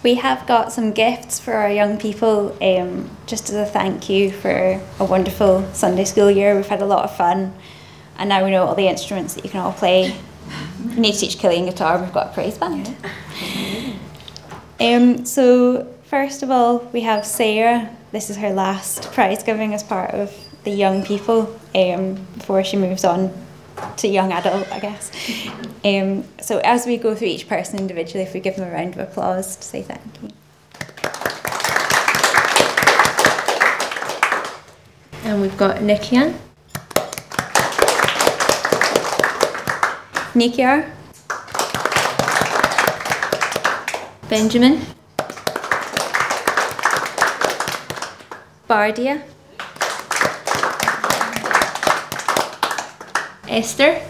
We 0.02 0.14
have 0.16 0.44
got 0.48 0.72
some 0.72 0.90
gifts 0.90 1.38
for 1.38 1.52
our 1.52 1.70
young 1.70 1.96
people, 1.96 2.56
um, 2.60 3.08
just 3.26 3.50
as 3.50 3.54
a 3.54 3.66
thank 3.66 4.08
you 4.08 4.32
for 4.32 4.82
a 4.98 5.04
wonderful 5.04 5.72
Sunday 5.72 6.04
school 6.04 6.28
year. 6.28 6.56
We've 6.56 6.66
had 6.66 6.82
a 6.82 6.86
lot 6.86 7.04
of 7.04 7.16
fun, 7.16 7.54
and 8.18 8.28
now 8.28 8.44
we 8.44 8.50
know 8.50 8.64
all 8.64 8.74
the 8.74 8.88
instruments 8.88 9.34
that 9.34 9.44
you 9.44 9.50
can 9.50 9.60
all 9.60 9.72
play. 9.72 10.16
We 10.80 10.96
need 10.96 11.12
to 11.12 11.20
teach 11.20 11.38
Killian 11.38 11.66
guitar. 11.66 12.00
We've 12.00 12.12
got 12.12 12.28
a 12.28 12.32
praise 12.32 12.58
band. 12.58 12.94
Um, 14.80 15.24
so 15.24 15.92
first 16.04 16.42
of 16.42 16.50
all, 16.50 16.78
we 16.92 17.02
have 17.02 17.24
Sarah. 17.24 17.94
This 18.12 18.30
is 18.30 18.36
her 18.36 18.50
last 18.50 19.12
prize 19.12 19.42
giving 19.42 19.74
as 19.74 19.82
part 19.82 20.10
of 20.10 20.32
the 20.64 20.70
young 20.70 21.04
people 21.04 21.58
um, 21.74 22.14
before 22.36 22.64
she 22.64 22.76
moves 22.76 23.04
on 23.04 23.32
to 23.96 24.08
young 24.08 24.32
adult, 24.32 24.70
I 24.72 24.80
guess. 24.80 25.10
Um, 25.84 26.24
so 26.40 26.58
as 26.64 26.86
we 26.86 26.96
go 26.96 27.14
through 27.14 27.28
each 27.28 27.48
person 27.48 27.78
individually, 27.78 28.24
if 28.24 28.34
we 28.34 28.40
give 28.40 28.56
them 28.56 28.68
a 28.68 28.72
round 28.72 28.94
of 28.94 29.00
applause 29.00 29.56
to 29.56 29.62
say 29.62 29.82
thank 29.82 30.02
you. 30.22 30.30
And 35.24 35.42
we've 35.42 35.56
got 35.58 35.76
Nikian, 35.78 36.38
Nikiar, 40.38 40.84
Benjamin, 44.30 44.80
Bardia, 48.68 49.20
Esther, 53.48 54.00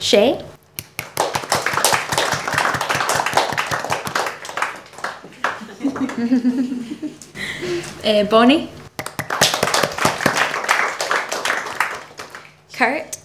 Shay, 0.00 0.42
uh, 8.04 8.24
Bonnie, 8.30 8.70
Kurt, 12.78 13.18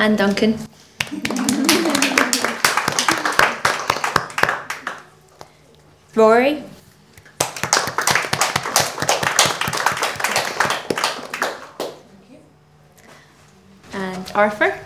and 0.00 0.16
Duncan. 0.16 0.58
Rory, 6.14 6.64
and 13.92 14.32
Arthur. 14.34 14.78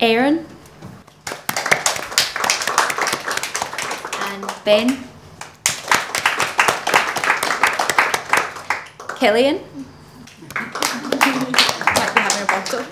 Aaron, 0.00 0.46
and 4.20 4.52
Ben, 4.64 5.07
Killian. 9.18 9.60
Might 10.54 10.72
be 12.14 12.20
having 12.20 12.42
a 12.42 12.46
bottle. 12.46 12.84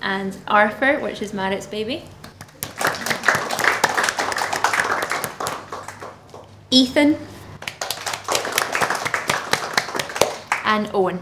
and 0.00 0.36
Arthur, 0.48 0.98
which 1.00 1.20
is 1.20 1.34
Marit's 1.34 1.66
baby, 1.66 2.04
Ethan, 6.70 7.18
and 10.64 10.90
Owen. 10.94 11.20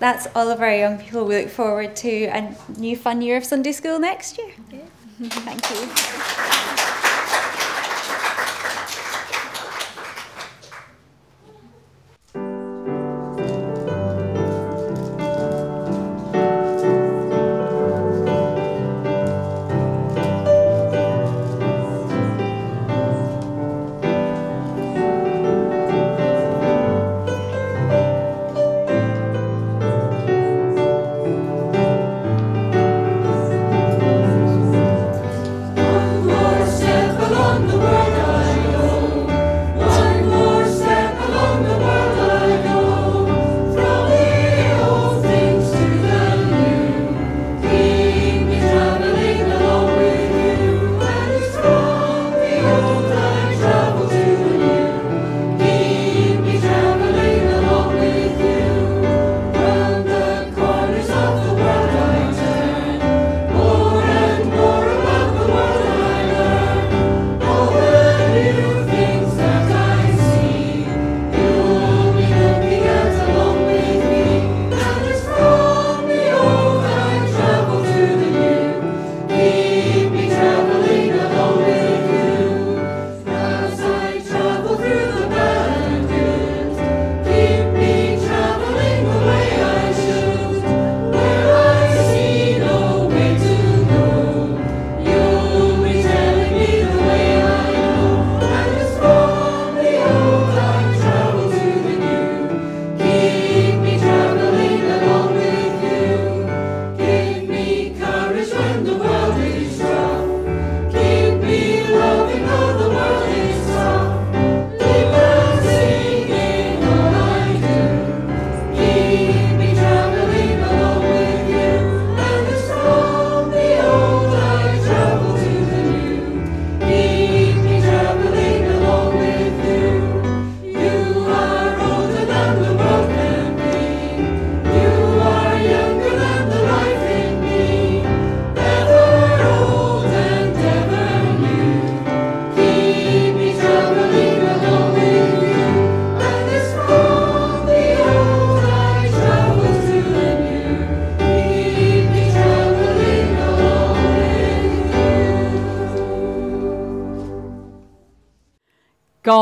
That's 0.00 0.26
all 0.34 0.50
of 0.50 0.60
our 0.60 0.74
young 0.74 0.98
people. 0.98 1.24
We 1.24 1.42
look 1.42 1.48
forward 1.48 1.94
to 1.96 2.24
a 2.26 2.56
new 2.76 2.96
fun 2.96 3.22
year 3.22 3.36
of 3.36 3.44
Sunday 3.44 3.70
school 3.72 4.00
next 4.00 4.36
year. 4.38 4.50
Thank 5.20 5.70
you. 5.70 6.47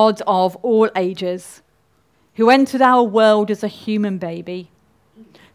God 0.06 0.22
of 0.24 0.54
all 0.62 0.88
ages, 0.94 1.62
who 2.34 2.48
entered 2.48 2.80
our 2.80 3.02
world 3.02 3.50
as 3.50 3.64
a 3.64 3.78
human 3.84 4.18
baby, 4.18 4.70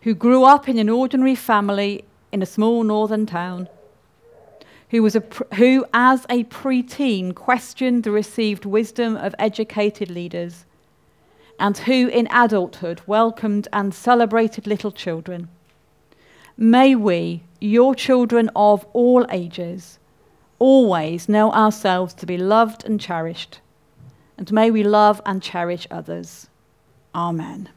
who 0.02 0.14
grew 0.14 0.44
up 0.44 0.68
in 0.68 0.78
an 0.78 0.90
ordinary 0.90 1.36
family 1.36 2.04
in 2.34 2.42
a 2.42 2.46
small 2.46 2.84
northern 2.84 3.26
town, 3.26 3.70
who, 4.90 5.02
was 5.02 5.16
a, 5.16 5.24
who 5.54 5.86
as 5.94 6.26
a 6.30 6.44
preteen 6.44 7.34
questioned 7.34 8.04
the 8.04 8.12
received 8.12 8.66
wisdom 8.66 9.16
of 9.16 9.34
educated 9.40 10.10
leaders, 10.10 10.66
and 11.58 11.78
who 11.78 12.10
in 12.10 12.28
adulthood 12.30 13.00
welcomed 13.08 13.70
and 13.72 13.94
celebrated 13.94 14.68
little 14.68 14.92
children. 14.92 15.48
May 16.58 16.94
we, 16.94 17.44
your 17.62 17.96
children 17.96 18.50
of 18.54 18.86
all 18.92 19.26
ages, 19.30 19.98
always 20.60 21.30
know 21.30 21.54
ourselves 21.54 22.14
to 22.16 22.26
be 22.26 22.38
loved 22.38 22.84
and 22.84 23.00
cherished, 23.00 23.62
and 24.42 24.52
may 24.52 24.72
we 24.72 24.82
love 24.82 25.22
and 25.24 25.40
cherish 25.40 25.86
others. 25.92 26.50
Amen. 27.14 27.70